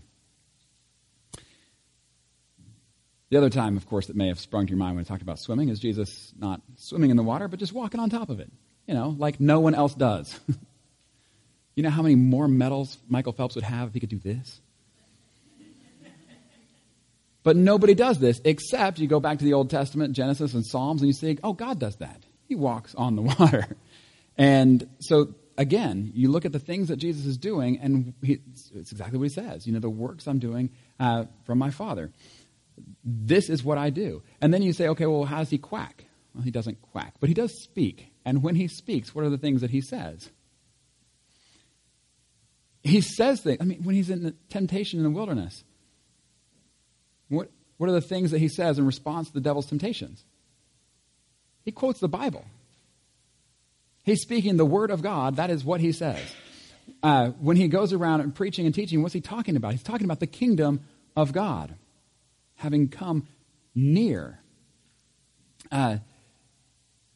The 3.30 3.38
other 3.38 3.50
time, 3.50 3.76
of 3.76 3.86
course, 3.88 4.06
that 4.06 4.16
may 4.16 4.28
have 4.28 4.38
sprung 4.38 4.66
to 4.66 4.70
your 4.70 4.78
mind 4.78 4.96
when 4.96 5.04
I 5.04 5.08
talked 5.08 5.22
about 5.22 5.40
swimming 5.40 5.68
is 5.68 5.80
Jesus 5.80 6.32
not 6.38 6.62
swimming 6.76 7.10
in 7.10 7.16
the 7.16 7.22
water, 7.22 7.48
but 7.48 7.58
just 7.58 7.72
walking 7.72 8.00
on 8.00 8.08
top 8.08 8.30
of 8.30 8.38
it, 8.38 8.50
you 8.86 8.94
know, 8.94 9.14
like 9.18 9.40
no 9.40 9.60
one 9.60 9.74
else 9.74 9.94
does. 9.94 10.38
you 11.74 11.82
know 11.82 11.90
how 11.90 12.02
many 12.02 12.14
more 12.14 12.46
medals 12.46 12.96
Michael 13.08 13.32
Phelps 13.32 13.56
would 13.56 13.64
have 13.64 13.88
if 13.88 13.94
he 13.94 14.00
could 14.00 14.08
do 14.08 14.18
this? 14.18 14.60
But 17.44 17.56
nobody 17.56 17.94
does 17.94 18.18
this 18.18 18.40
except 18.44 18.98
you 18.98 19.06
go 19.06 19.20
back 19.20 19.38
to 19.38 19.44
the 19.44 19.52
Old 19.52 19.70
Testament, 19.70 20.14
Genesis 20.14 20.54
and 20.54 20.66
Psalms, 20.66 21.02
and 21.02 21.06
you 21.06 21.12
say, 21.12 21.36
oh, 21.44 21.52
God 21.52 21.78
does 21.78 21.96
that. 21.96 22.24
He 22.48 22.56
walks 22.56 22.94
on 22.96 23.14
the 23.14 23.22
water. 23.38 23.76
And 24.36 24.88
so, 24.98 25.34
again, 25.56 26.10
you 26.14 26.30
look 26.30 26.46
at 26.46 26.52
the 26.52 26.58
things 26.58 26.88
that 26.88 26.96
Jesus 26.96 27.26
is 27.26 27.36
doing, 27.36 27.78
and 27.78 28.14
he, 28.22 28.40
it's 28.74 28.90
exactly 28.90 29.18
what 29.18 29.24
he 29.24 29.34
says. 29.34 29.66
You 29.66 29.74
know, 29.74 29.78
the 29.78 29.90
works 29.90 30.26
I'm 30.26 30.38
doing 30.38 30.70
uh, 30.98 31.26
from 31.44 31.58
my 31.58 31.70
Father. 31.70 32.10
This 33.04 33.50
is 33.50 33.62
what 33.62 33.78
I 33.78 33.90
do. 33.90 34.22
And 34.40 34.52
then 34.52 34.62
you 34.62 34.72
say, 34.72 34.88
okay, 34.88 35.06
well, 35.06 35.24
how 35.24 35.38
does 35.38 35.50
he 35.50 35.58
quack? 35.58 36.06
Well, 36.34 36.42
he 36.42 36.50
doesn't 36.50 36.80
quack, 36.80 37.14
but 37.20 37.28
he 37.28 37.34
does 37.34 37.52
speak. 37.62 38.10
And 38.24 38.42
when 38.42 38.56
he 38.56 38.68
speaks, 38.68 39.14
what 39.14 39.24
are 39.24 39.30
the 39.30 39.38
things 39.38 39.60
that 39.60 39.70
he 39.70 39.82
says? 39.82 40.30
He 42.82 43.02
says 43.02 43.42
things. 43.42 43.58
I 43.60 43.64
mean, 43.64 43.82
when 43.82 43.94
he's 43.94 44.10
in 44.10 44.22
the 44.22 44.34
temptation 44.48 44.98
in 44.98 45.04
the 45.04 45.10
wilderness, 45.10 45.62
what, 47.76 47.88
are 47.88 47.92
the 47.92 48.00
things 48.00 48.30
that 48.30 48.38
he 48.38 48.48
says 48.48 48.78
in 48.78 48.86
response 48.86 49.28
to 49.28 49.34
the 49.34 49.40
devil's 49.40 49.66
temptations? 49.66 50.24
He 51.64 51.72
quotes 51.72 52.00
the 52.00 52.08
Bible. 52.08 52.44
He's 54.02 54.20
speaking 54.20 54.56
the 54.56 54.66
word 54.66 54.90
of 54.90 55.02
God. 55.02 55.36
That 55.36 55.50
is 55.50 55.64
what 55.64 55.80
he 55.80 55.92
says. 55.92 56.20
Uh, 57.02 57.30
when 57.40 57.56
he 57.56 57.68
goes 57.68 57.92
around 57.92 58.20
and 58.20 58.34
preaching 58.34 58.66
and 58.66 58.74
teaching, 58.74 59.02
what's 59.02 59.14
he 59.14 59.20
talking 59.20 59.56
about? 59.56 59.72
He's 59.72 59.82
talking 59.82 60.04
about 60.04 60.20
the 60.20 60.26
kingdom 60.26 60.84
of 61.16 61.32
God 61.32 61.74
having 62.56 62.88
come 62.88 63.26
near. 63.74 64.38
Uh, 65.72 65.98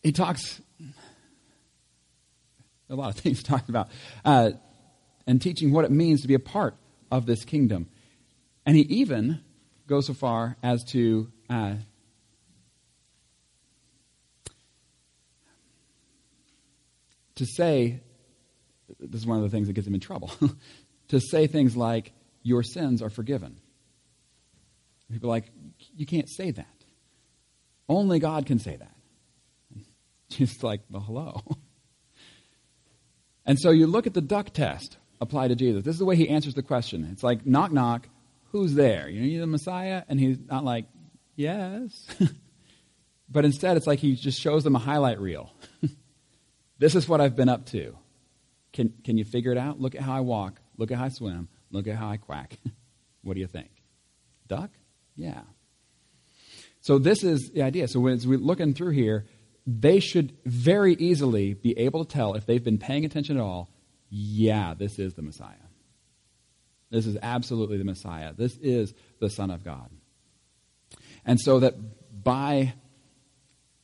he 0.03 0.13
talks 0.13 0.61
a 2.89 2.95
lot 2.95 3.15
of 3.15 3.17
things 3.21 3.43
to 3.43 3.45
talk 3.45 3.69
about 3.69 3.89
uh, 4.25 4.51
and 5.27 5.41
teaching 5.41 5.73
what 5.73 5.85
it 5.85 5.91
means 5.91 6.23
to 6.23 6.29
be 6.29 6.35
a 6.35 6.39
part 6.41 6.75
of 7.11 7.27
this 7.27 7.45
kingdom. 7.45 7.89
And 8.65 8.77
he 8.77 8.83
even 8.83 9.41
go 9.89 10.01
so 10.01 10.13
far 10.13 10.57
as 10.63 10.85
to 10.85 11.33
uh, 11.51 11.75
to 17.35 17.47
say 17.47 18.01
this 19.01 19.21
is 19.21 19.27
one 19.27 19.39
of 19.39 19.43
the 19.43 19.51
things 19.51 19.67
that 19.67 19.73
gets 19.73 19.87
him 19.87 19.95
in 19.95 20.01
trouble 20.01 20.31
to 21.09 21.21
say 21.21 21.47
things 21.47 21.77
like 21.77 22.13
your 22.43 22.63
sins 22.63 23.03
are 23.03 23.11
forgiven. 23.11 23.59
People 25.11 25.31
are 25.31 25.33
like 25.33 25.51
you 25.97 26.07
can't 26.07 26.29
say 26.29 26.51
that. 26.51 26.67
Only 27.89 28.19
god 28.19 28.47
can 28.47 28.59
say 28.59 28.77
that. 28.77 28.95
Just 30.29 30.63
like 30.63 30.83
well 30.91 31.03
hello. 31.03 31.43
And 33.47 33.59
so 33.59 33.71
you 33.71 33.87
look 33.87 34.07
at 34.07 34.13
the 34.13 34.21
duck 34.21 34.53
test 34.53 34.99
applied 35.23 35.49
to 35.49 35.57
jesus. 35.57 35.83
This 35.83 35.95
is 35.95 35.99
the 35.99 36.05
way 36.05 36.17
he 36.17 36.29
answers 36.29 36.53
the 36.53 36.63
question. 36.63 37.09
It's 37.11 37.23
like 37.23 37.47
knock 37.47 37.73
knock 37.73 38.07
who's 38.51 38.75
there? 38.75 39.09
You 39.09 39.21
know, 39.21 39.27
you 39.27 39.41
the 39.41 39.47
Messiah? 39.47 40.03
And 40.09 40.19
he's 40.19 40.39
not 40.39 40.65
like, 40.65 40.87
yes. 41.37 42.07
but 43.29 43.45
instead, 43.45 43.77
it's 43.77 43.87
like 43.87 43.99
he 43.99 44.15
just 44.15 44.41
shows 44.41 44.65
them 44.65 44.77
a 44.77 44.79
highlight 44.79 45.21
reel. 45.21 45.53
this 46.79 46.95
is 46.95 47.09
what 47.09 47.21
I've 47.21 47.37
been 47.37 47.49
up 47.49 47.67
to. 47.67 47.97
Can, 48.73 48.93
can 49.05 49.17
you 49.19 49.25
figure 49.25 49.53
it 49.53 49.59
out? 49.59 49.81
Look 49.81 49.95
at 49.95 50.03
how 50.03 50.17
I 50.17 50.21
walk. 50.21 50.61
Look 50.77 50.91
at 50.91 50.99
how 50.99 51.05
I 51.05 51.09
swim. 51.09 51.49
Look 51.71 51.87
at 51.87 51.97
how 51.97 52.09
I 52.09 52.17
quack. 52.17 52.59
what 53.23 53.35
do 53.35 53.41
you 53.41 53.47
think? 53.47 53.71
Duck? 54.47 54.71
Yeah. 55.17 55.43
So 56.81 56.99
this 56.99 57.23
is 57.25 57.51
the 57.51 57.63
idea. 57.63 57.89
So 57.89 58.07
as 58.07 58.27
we're 58.27 58.39
looking 58.39 58.73
through 58.75 58.93
here, 58.93 59.27
they 59.67 60.01
should 60.01 60.35
very 60.47 60.95
easily 60.95 61.53
be 61.53 61.79
able 61.79 62.05
to 62.05 62.11
tell 62.11 62.35
if 62.35 62.47
they've 62.47 62.63
been 62.63 62.79
paying 62.79 63.05
attention 63.05 63.37
at 63.37 63.43
all, 63.43 63.69
yeah, 64.09 64.73
this 64.73 64.99
is 64.99 65.15
the 65.15 65.23
Messiah. 65.23 65.68
This 66.91 67.07
is 67.07 67.17
absolutely 67.21 67.79
the 67.79 67.85
Messiah. 67.85 68.33
This 68.33 68.57
is 68.59 68.95
the 69.21 69.29
Son 69.29 69.51
of 69.51 69.65
God. 69.65 69.91
And 71.25 71.39
so 71.39 71.61
that 71.61 71.75
by 72.25 72.73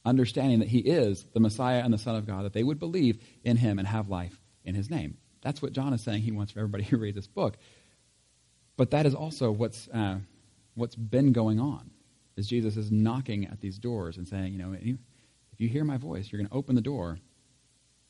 understanding 0.04 0.60
that 0.60 0.68
he 0.68 0.78
is 0.78 1.24
the 1.32 1.40
Messiah 1.40 1.82
and 1.82 1.92
the 1.92 1.98
Son 1.98 2.16
of 2.16 2.26
God, 2.26 2.44
that 2.44 2.52
they 2.52 2.62
would 2.62 2.78
believe 2.78 3.22
in 3.42 3.56
him 3.56 3.78
and 3.78 3.88
have 3.88 4.08
life 4.08 4.38
in 4.64 4.74
his 4.74 4.90
name. 4.90 5.18
That's 5.42 5.60
what 5.60 5.72
John 5.72 5.92
is 5.92 6.02
saying 6.02 6.22
he 6.22 6.32
wants 6.32 6.52
for 6.52 6.60
everybody 6.60 6.84
who 6.90 6.96
reads 6.96 7.16
this 7.16 7.26
book. 7.26 7.56
But 8.76 8.90
that 8.90 9.06
is 9.06 9.14
also 9.14 9.50
what's, 9.52 9.88
uh, 9.88 10.18
what's 10.74 10.96
been 10.96 11.32
going 11.32 11.60
on, 11.60 11.90
is 12.36 12.48
Jesus 12.48 12.76
is 12.76 12.90
knocking 12.90 13.46
at 13.46 13.60
these 13.60 13.78
doors 13.78 14.16
and 14.16 14.26
saying, 14.26 14.52
you 14.52 14.58
know, 14.58 14.72
if 14.72 15.60
you 15.60 15.68
hear 15.68 15.84
my 15.84 15.96
voice, 15.96 16.32
you're 16.32 16.40
going 16.40 16.48
to 16.48 16.54
open 16.54 16.74
the 16.74 16.80
door. 16.80 17.18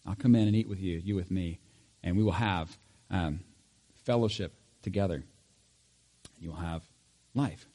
I'll 0.07 0.15
come 0.15 0.35
in 0.35 0.47
and 0.47 0.57
eat 0.57 0.69
with 0.69 0.81
you, 0.81 1.01
you 1.05 1.15
with 1.15 1.31
me, 1.31 1.59
and 2.03 2.17
we 2.17 2.23
will 2.23 2.33
have 2.33 2.77
um, 3.11 3.41
fellowship 4.05 4.55
together. 4.85 5.16
And 5.16 5.25
You 6.38 6.51
will 6.51 6.57
have 6.57 6.83
life. 7.35 7.66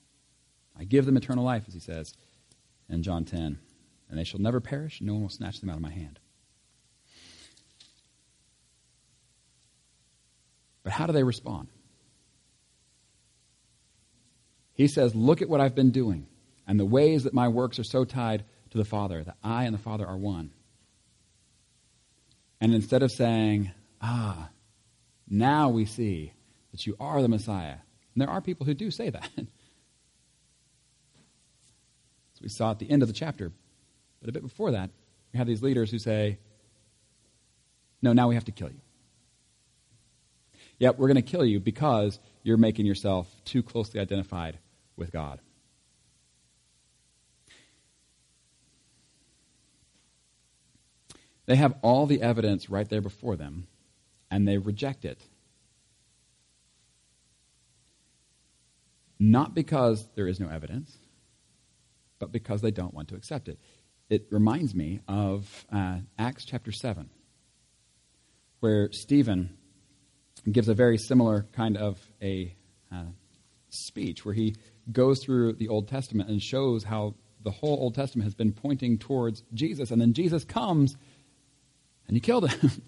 I 0.78 0.86
give 0.86 1.06
them 1.06 1.18
eternal 1.18 1.44
life, 1.44 1.64
as 1.68 1.74
he 1.74 1.80
says 1.80 2.14
in 2.90 3.04
John 3.04 3.26
10, 3.26 3.60
and 4.10 4.18
they 4.18 4.24
shall 4.24 4.40
never 4.40 4.60
perish, 4.60 5.02
no 5.02 5.14
one 5.14 5.24
will 5.24 5.30
snatch 5.30 5.60
them 5.60 5.70
out 5.70 5.76
of 5.76 5.82
my 5.82 5.92
hand. 5.92 6.20
But 10.84 10.94
how 10.94 11.06
do 11.06 11.14
they 11.14 11.24
respond? 11.24 11.68
He 14.74 14.88
says, 14.88 15.14
Look 15.14 15.42
at 15.42 15.50
what 15.50 15.60
I've 15.62 15.76
been 15.76 15.92
doing, 15.92 16.28
and 16.66 16.80
the 16.80 16.86
ways 16.86 17.26
that 17.26 17.34
my 17.34 17.50
works 17.50 17.78
are 17.80 17.84
so 17.84 18.06
tied 18.06 18.46
to 18.72 18.78
the 18.78 18.86
Father, 18.86 19.24
that 19.24 19.38
I 19.44 19.66
and 19.66 19.74
the 19.74 19.80
Father 19.80 20.08
are 20.08 20.18
one. 20.18 20.52
And 22.62 22.74
instead 22.74 23.04
of 23.04 23.12
saying, 23.12 23.72
Ah, 24.02 24.50
now 25.30 25.70
we 25.70 25.86
see 25.86 26.34
that 26.72 26.86
you 26.86 26.96
are 27.00 27.22
the 27.22 27.28
Messiah. 27.28 27.78
And 28.14 28.22
there 28.22 28.30
are 28.30 28.42
people 28.42 28.66
who 28.66 28.74
do 28.74 28.92
say 28.92 29.10
that. 29.10 29.30
As 29.38 29.46
we 32.42 32.50
saw 32.50 32.72
at 32.72 32.80
the 32.80 32.90
end 32.90 33.02
of 33.02 33.08
the 33.08 33.14
chapter. 33.14 33.52
But 34.22 34.30
a 34.30 34.34
bit 34.34 34.44
before 34.44 34.72
that, 34.72 34.90
we 35.34 35.38
have 35.38 35.48
these 35.48 35.64
leaders 35.64 35.92
who 35.92 36.00
say, 36.00 36.38
No, 38.02 38.14
now 38.14 38.28
we 38.28 38.36
have 38.36 38.46
to 38.46 38.52
kill 38.52 38.70
you. 38.70 38.82
Yep, 40.80 40.98
we're 40.98 41.08
going 41.08 41.16
to 41.16 41.22
kill 41.22 41.46
you 41.46 41.60
because 41.60 42.20
you're 42.44 42.58
making 42.58 42.86
yourself 42.86 43.28
too 43.44 43.62
closely 43.62 44.00
identified 44.00 44.58
with 44.96 45.12
God. 45.12 45.40
They 51.46 51.56
have 51.56 51.76
all 51.82 52.06
the 52.06 52.22
evidence 52.22 52.70
right 52.70 52.88
there 52.88 53.02
before 53.02 53.36
them, 53.36 53.68
and 54.30 54.48
they 54.48 54.58
reject 54.58 55.04
it 55.04 55.20
not 59.20 59.54
because 59.54 60.08
there 60.16 60.28
is 60.28 60.40
no 60.40 60.50
evidence, 60.50 60.98
but 62.20 62.32
because 62.32 62.62
they 62.62 62.72
don't 62.72 62.94
want 62.94 63.10
to 63.10 63.16
accept 63.16 63.48
it. 63.48 63.60
It 64.10 64.28
reminds 64.32 64.74
me 64.74 65.02
of 65.08 65.66
uh, 65.72 66.00
Acts 66.18 66.46
chapter 66.46 66.72
7, 66.72 67.10
where 68.60 68.90
Stephen 68.92 69.58
gives 70.50 70.70
a 70.70 70.74
very 70.74 70.98
similar 70.98 71.46
kind 71.54 71.78
of 71.78 72.00
a 72.22 72.56
uh, 72.92 73.04
speech 73.70 74.26
where 74.26 74.34
he 74.34 74.56
goes 74.92 75.24
through 75.24 75.54
the 75.54 75.68
Old 75.68 75.88
Testament 75.88 76.30
and 76.30 76.42
shows 76.42 76.84
how 76.84 77.16
the 77.44 77.52
whole 77.52 77.78
Old 77.80 77.96
Testament 77.96 78.26
has 78.26 78.34
been 78.34 78.52
pointing 78.52 78.98
towards 78.98 79.44
Jesus, 79.54 79.92
and 79.92 80.02
then 80.02 80.14
Jesus 80.14 80.44
comes 80.44 80.96
and 82.08 82.16
he 82.16 82.22
killed 82.22 82.50
him. 82.50 82.72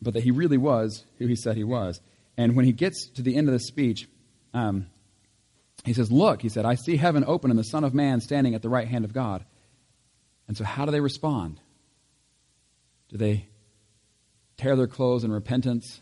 but 0.00 0.14
that 0.14 0.22
he 0.22 0.30
really 0.30 0.56
was 0.56 1.04
who 1.18 1.26
he 1.26 1.34
said 1.34 1.56
he 1.56 1.64
was. 1.64 2.00
And 2.38 2.54
when 2.54 2.64
he 2.64 2.72
gets 2.72 3.08
to 3.16 3.22
the 3.22 3.36
end 3.36 3.48
of 3.48 3.52
the 3.52 3.58
speech, 3.58 4.08
um, 4.54 4.86
he 5.84 5.92
says, 5.92 6.10
Look, 6.10 6.40
he 6.40 6.48
said, 6.48 6.64
I 6.64 6.76
see 6.76 6.96
heaven 6.96 7.24
open 7.26 7.50
and 7.50 7.58
the 7.58 7.64
Son 7.64 7.82
of 7.82 7.92
Man 7.92 8.20
standing 8.20 8.54
at 8.54 8.62
the 8.62 8.68
right 8.68 8.86
hand 8.86 9.04
of 9.04 9.12
God. 9.12 9.44
And 10.46 10.56
so, 10.56 10.64
how 10.64 10.84
do 10.86 10.92
they 10.92 11.00
respond? 11.00 11.60
Do 13.08 13.18
they 13.18 13.48
tear 14.56 14.76
their 14.76 14.86
clothes 14.86 15.24
in 15.24 15.32
repentance 15.32 16.00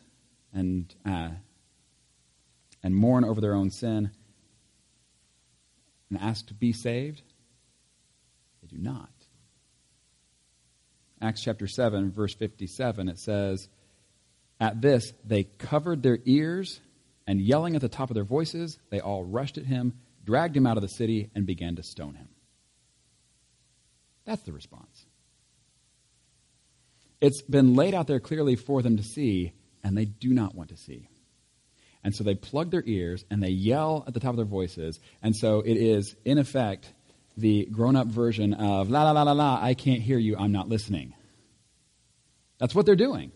and, 0.53 0.95
uh, 1.07 1.31
and 2.83 2.95
mourn 2.95 3.25
over 3.25 3.41
their 3.41 3.55
own 3.55 3.71
sin 3.71 4.11
and 6.11 6.21
ask 6.21 6.47
to 6.49 6.55
be 6.55 6.73
saved? 6.73 7.23
They 8.61 8.77
do 8.77 8.83
not. 8.83 9.11
Acts 11.23 11.43
chapter 11.43 11.67
7, 11.67 12.13
verse 12.13 12.35
57, 12.35 13.09
it 13.09 13.19
says, 13.19 13.69
At 14.59 14.81
this, 14.81 15.13
they 15.25 15.45
covered 15.45 16.03
their 16.03 16.19
ears, 16.25 16.81
and 17.27 17.41
yelling 17.41 17.75
at 17.75 17.83
the 17.83 17.89
top 17.89 18.11
of 18.11 18.15
their 18.15 18.25
voices, 18.25 18.79
they 18.91 19.01
all 19.01 19.25
rushed 19.25 19.59
at 19.59 19.67
him, 19.67 19.95
dragged 20.25 20.57
him 20.57 20.67
out 20.67 20.77
of 20.77 20.83
the 20.83 20.89
city, 20.89 21.31
and 21.35 21.47
began 21.47 21.77
to 21.77 21.83
stone 21.83 22.15
him. 22.15 22.29
That's 24.25 24.43
the 24.43 24.53
response. 24.53 25.05
It's 27.21 27.43
been 27.43 27.75
laid 27.75 27.95
out 27.95 28.07
there 28.07 28.21
clearly 28.21 28.57
for 28.57 28.83
them 28.83 28.97
to 28.97 29.03
see, 29.03 29.53
and 29.83 29.97
they 29.97 30.05
do 30.05 30.33
not 30.33 30.55
want 30.55 30.71
to 30.71 30.77
see. 30.77 31.09
And 32.07 32.15
so 32.15 32.23
they 32.23 32.37
plug 32.37 32.71
their 32.71 32.85
ears 32.87 33.25
and 33.31 33.43
they 33.43 33.49
yell 33.49 34.05
at 34.07 34.15
the 34.15 34.21
top 34.21 34.31
of 34.31 34.37
their 34.37 34.45
voices. 34.45 35.01
And 35.23 35.35
so 35.35 35.61
it 35.63 35.77
is, 35.77 36.15
in 36.25 36.39
effect, 36.39 36.93
the 37.37 37.67
grown 37.67 37.97
up 37.97 38.07
version 38.07 38.55
of 38.55 38.91
la 38.91 39.03
la 39.03 39.11
la 39.11 39.23
la 39.23 39.33
la, 39.33 39.59
I 39.61 39.75
can't 39.75 40.01
hear 40.01 40.17
you, 40.17 40.37
I'm 40.37 40.53
not 40.53 40.69
listening. 40.69 41.15
That's 42.59 42.77
what 42.77 42.87
they're 42.87 42.95
doing. 42.95 43.33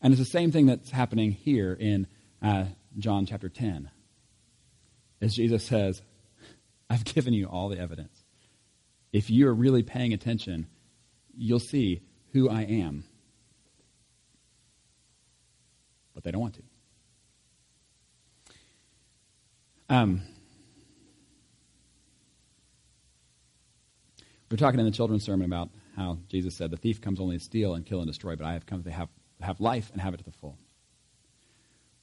And 0.00 0.12
it's 0.12 0.20
the 0.20 0.26
same 0.26 0.52
thing 0.52 0.66
that's 0.66 0.90
happening 0.90 1.32
here 1.32 1.72
in 1.72 2.06
uh, 2.40 2.66
John 2.98 3.26
chapter 3.26 3.48
10. 3.48 3.90
As 5.20 5.34
Jesus 5.34 5.64
says, 5.64 6.02
I've 6.90 7.04
given 7.04 7.34
you 7.34 7.46
all 7.46 7.68
the 7.68 7.78
evidence. 7.78 8.24
If 9.12 9.30
you're 9.30 9.54
really 9.54 9.82
paying 9.82 10.12
attention, 10.12 10.66
you'll 11.36 11.58
see 11.58 12.02
who 12.32 12.48
I 12.48 12.62
am. 12.62 13.04
But 16.14 16.24
they 16.24 16.30
don't 16.30 16.40
want 16.40 16.54
to. 16.54 16.62
Um, 19.90 20.22
we 24.50 24.54
are 24.54 24.58
talking 24.58 24.78
in 24.80 24.86
the 24.86 24.92
children's 24.92 25.24
sermon 25.24 25.46
about 25.46 25.70
how 25.96 26.18
Jesus 26.28 26.54
said, 26.54 26.70
The 26.70 26.76
thief 26.76 27.00
comes 27.00 27.20
only 27.20 27.38
to 27.38 27.44
steal 27.44 27.74
and 27.74 27.86
kill 27.86 28.00
and 28.00 28.06
destroy, 28.06 28.36
but 28.36 28.46
I 28.46 28.52
have 28.52 28.66
come 28.66 28.82
to 28.82 28.90
have, 28.90 29.08
have 29.40 29.60
life 29.60 29.90
and 29.92 30.00
have 30.00 30.14
it 30.14 30.18
to 30.18 30.24
the 30.24 30.32
full. 30.32 30.58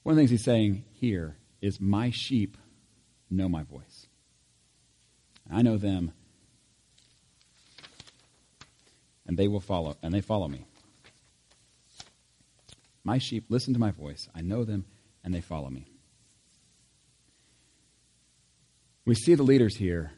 One 0.02 0.12
of 0.12 0.16
the 0.16 0.20
things 0.20 0.30
he's 0.30 0.44
saying 0.44 0.84
here 0.92 1.36
is, 1.60 1.80
My 1.80 2.10
sheep 2.10 2.56
know 3.30 3.48
my 3.48 3.62
voice. 3.62 4.06
I 5.50 5.62
know 5.62 5.76
them, 5.76 6.12
and 9.26 9.36
they 9.36 9.48
will 9.48 9.60
follow, 9.60 9.96
and 10.02 10.12
they 10.12 10.20
follow 10.20 10.48
me. 10.48 10.66
My 13.04 13.18
sheep 13.18 13.46
listen 13.48 13.74
to 13.74 13.80
my 13.80 13.92
voice. 13.92 14.28
I 14.34 14.40
know 14.40 14.64
them, 14.64 14.84
and 15.22 15.32
they 15.32 15.40
follow 15.40 15.70
me. 15.70 15.86
We 19.04 19.14
see 19.14 19.34
the 19.34 19.44
leaders 19.44 19.76
here 19.76 20.12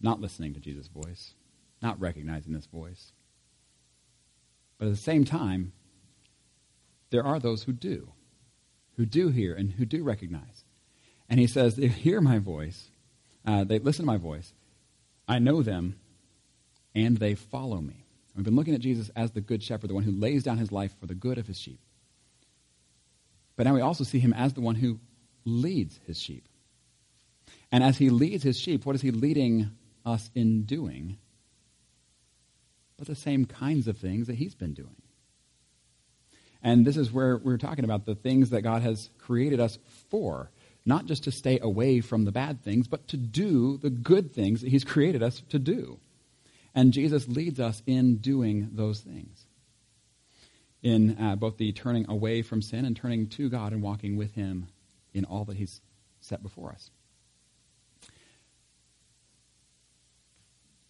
not 0.00 0.20
listening 0.20 0.54
to 0.54 0.60
Jesus' 0.60 0.86
voice, 0.86 1.34
not 1.82 2.00
recognizing 2.00 2.52
this 2.52 2.66
voice. 2.66 3.12
But 4.78 4.86
at 4.86 4.90
the 4.90 4.96
same 4.96 5.24
time, 5.24 5.72
there 7.10 7.24
are 7.24 7.38
those 7.38 7.62
who 7.62 7.72
do, 7.72 8.12
who 8.96 9.06
do 9.06 9.28
hear 9.28 9.54
and 9.54 9.72
who 9.72 9.84
do 9.84 10.02
recognize. 10.02 10.64
And 11.28 11.40
he 11.40 11.46
says, 11.46 11.76
They 11.76 11.88
hear 11.88 12.20
my 12.20 12.38
voice, 12.38 12.90
uh, 13.46 13.64
they 13.64 13.78
listen 13.78 14.04
to 14.04 14.12
my 14.12 14.18
voice, 14.18 14.52
I 15.28 15.38
know 15.38 15.62
them, 15.62 15.98
and 16.94 17.16
they 17.16 17.34
follow 17.34 17.80
me. 17.80 18.06
We've 18.34 18.44
been 18.44 18.56
looking 18.56 18.74
at 18.74 18.80
Jesus 18.80 19.10
as 19.16 19.30
the 19.30 19.40
good 19.40 19.62
shepherd, 19.62 19.88
the 19.88 19.94
one 19.94 20.02
who 20.02 20.12
lays 20.12 20.42
down 20.42 20.58
his 20.58 20.70
life 20.70 20.94
for 21.00 21.06
the 21.06 21.14
good 21.14 21.38
of 21.38 21.46
his 21.46 21.58
sheep. 21.58 21.80
But 23.56 23.64
now 23.64 23.74
we 23.74 23.80
also 23.80 24.04
see 24.04 24.18
him 24.18 24.34
as 24.34 24.52
the 24.52 24.60
one 24.60 24.74
who 24.74 25.00
leads 25.44 25.98
his 26.06 26.20
sheep. 26.20 26.46
And 27.72 27.82
as 27.82 27.96
he 27.96 28.10
leads 28.10 28.42
his 28.42 28.58
sheep, 28.58 28.84
what 28.84 28.94
is 28.94 29.02
he 29.02 29.10
leading 29.10 29.70
us 30.04 30.30
in 30.34 30.64
doing? 30.64 31.18
But 32.98 33.06
the 33.06 33.14
same 33.14 33.44
kinds 33.44 33.88
of 33.88 33.98
things 33.98 34.26
that 34.26 34.36
he's 34.36 34.54
been 34.54 34.72
doing. 34.72 34.96
And 36.62 36.84
this 36.84 36.96
is 36.96 37.12
where 37.12 37.36
we're 37.36 37.58
talking 37.58 37.84
about 37.84 38.06
the 38.06 38.14
things 38.14 38.50
that 38.50 38.62
God 38.62 38.82
has 38.82 39.10
created 39.18 39.60
us 39.60 39.78
for. 40.10 40.50
Not 40.84 41.06
just 41.06 41.24
to 41.24 41.32
stay 41.32 41.58
away 41.60 42.00
from 42.00 42.24
the 42.24 42.32
bad 42.32 42.62
things, 42.62 42.86
but 42.86 43.08
to 43.08 43.16
do 43.16 43.76
the 43.76 43.90
good 43.90 44.32
things 44.32 44.60
that 44.60 44.70
he's 44.70 44.84
created 44.84 45.22
us 45.22 45.42
to 45.50 45.58
do. 45.58 45.98
And 46.74 46.92
Jesus 46.92 47.26
leads 47.26 47.58
us 47.58 47.82
in 47.86 48.16
doing 48.16 48.70
those 48.72 49.00
things. 49.00 49.46
In 50.82 51.18
uh, 51.18 51.36
both 51.36 51.56
the 51.56 51.72
turning 51.72 52.08
away 52.08 52.42
from 52.42 52.62
sin 52.62 52.84
and 52.84 52.96
turning 52.96 53.28
to 53.30 53.48
God 53.48 53.72
and 53.72 53.82
walking 53.82 54.16
with 54.16 54.34
him 54.34 54.68
in 55.12 55.24
all 55.24 55.44
that 55.46 55.56
he's 55.56 55.80
set 56.20 56.42
before 56.42 56.70
us. 56.70 56.90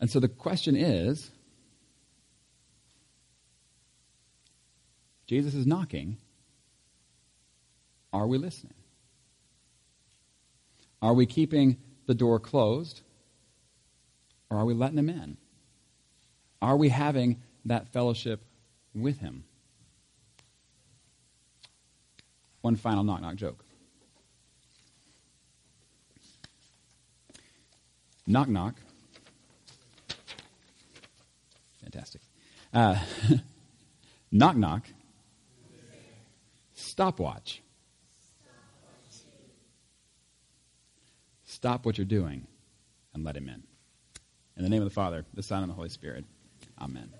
And 0.00 0.10
so 0.10 0.20
the 0.20 0.28
question 0.28 0.76
is 0.76 1.30
Jesus 5.26 5.54
is 5.54 5.66
knocking. 5.66 6.18
Are 8.12 8.26
we 8.26 8.38
listening? 8.38 8.74
Are 11.02 11.14
we 11.14 11.26
keeping 11.26 11.76
the 12.06 12.14
door 12.14 12.38
closed? 12.38 13.02
Or 14.48 14.58
are 14.58 14.64
we 14.64 14.74
letting 14.74 14.98
him 14.98 15.08
in? 15.08 15.36
Are 16.62 16.76
we 16.76 16.88
having 16.88 17.42
that 17.64 17.92
fellowship 17.92 18.40
with 18.94 19.18
him? 19.18 19.44
One 22.60 22.76
final 22.76 23.04
knock 23.04 23.20
knock 23.20 23.36
joke. 23.36 23.64
Knock 28.26 28.48
knock. 28.48 28.74
Fantastic. 31.82 32.22
Uh, 32.74 32.98
knock 34.32 34.56
knock. 34.56 34.82
Stopwatch. 36.96 37.60
Stop 41.44 41.84
what 41.84 41.98
you're 41.98 42.06
doing 42.06 42.46
and 43.12 43.22
let 43.22 43.36
him 43.36 43.50
in. 43.50 43.62
In 44.56 44.62
the 44.62 44.70
name 44.70 44.80
of 44.80 44.88
the 44.88 44.94
Father, 44.94 45.26
the 45.34 45.42
Son, 45.42 45.62
and 45.62 45.70
the 45.70 45.74
Holy 45.74 45.90
Spirit. 45.90 46.24
Amen. 46.80 47.12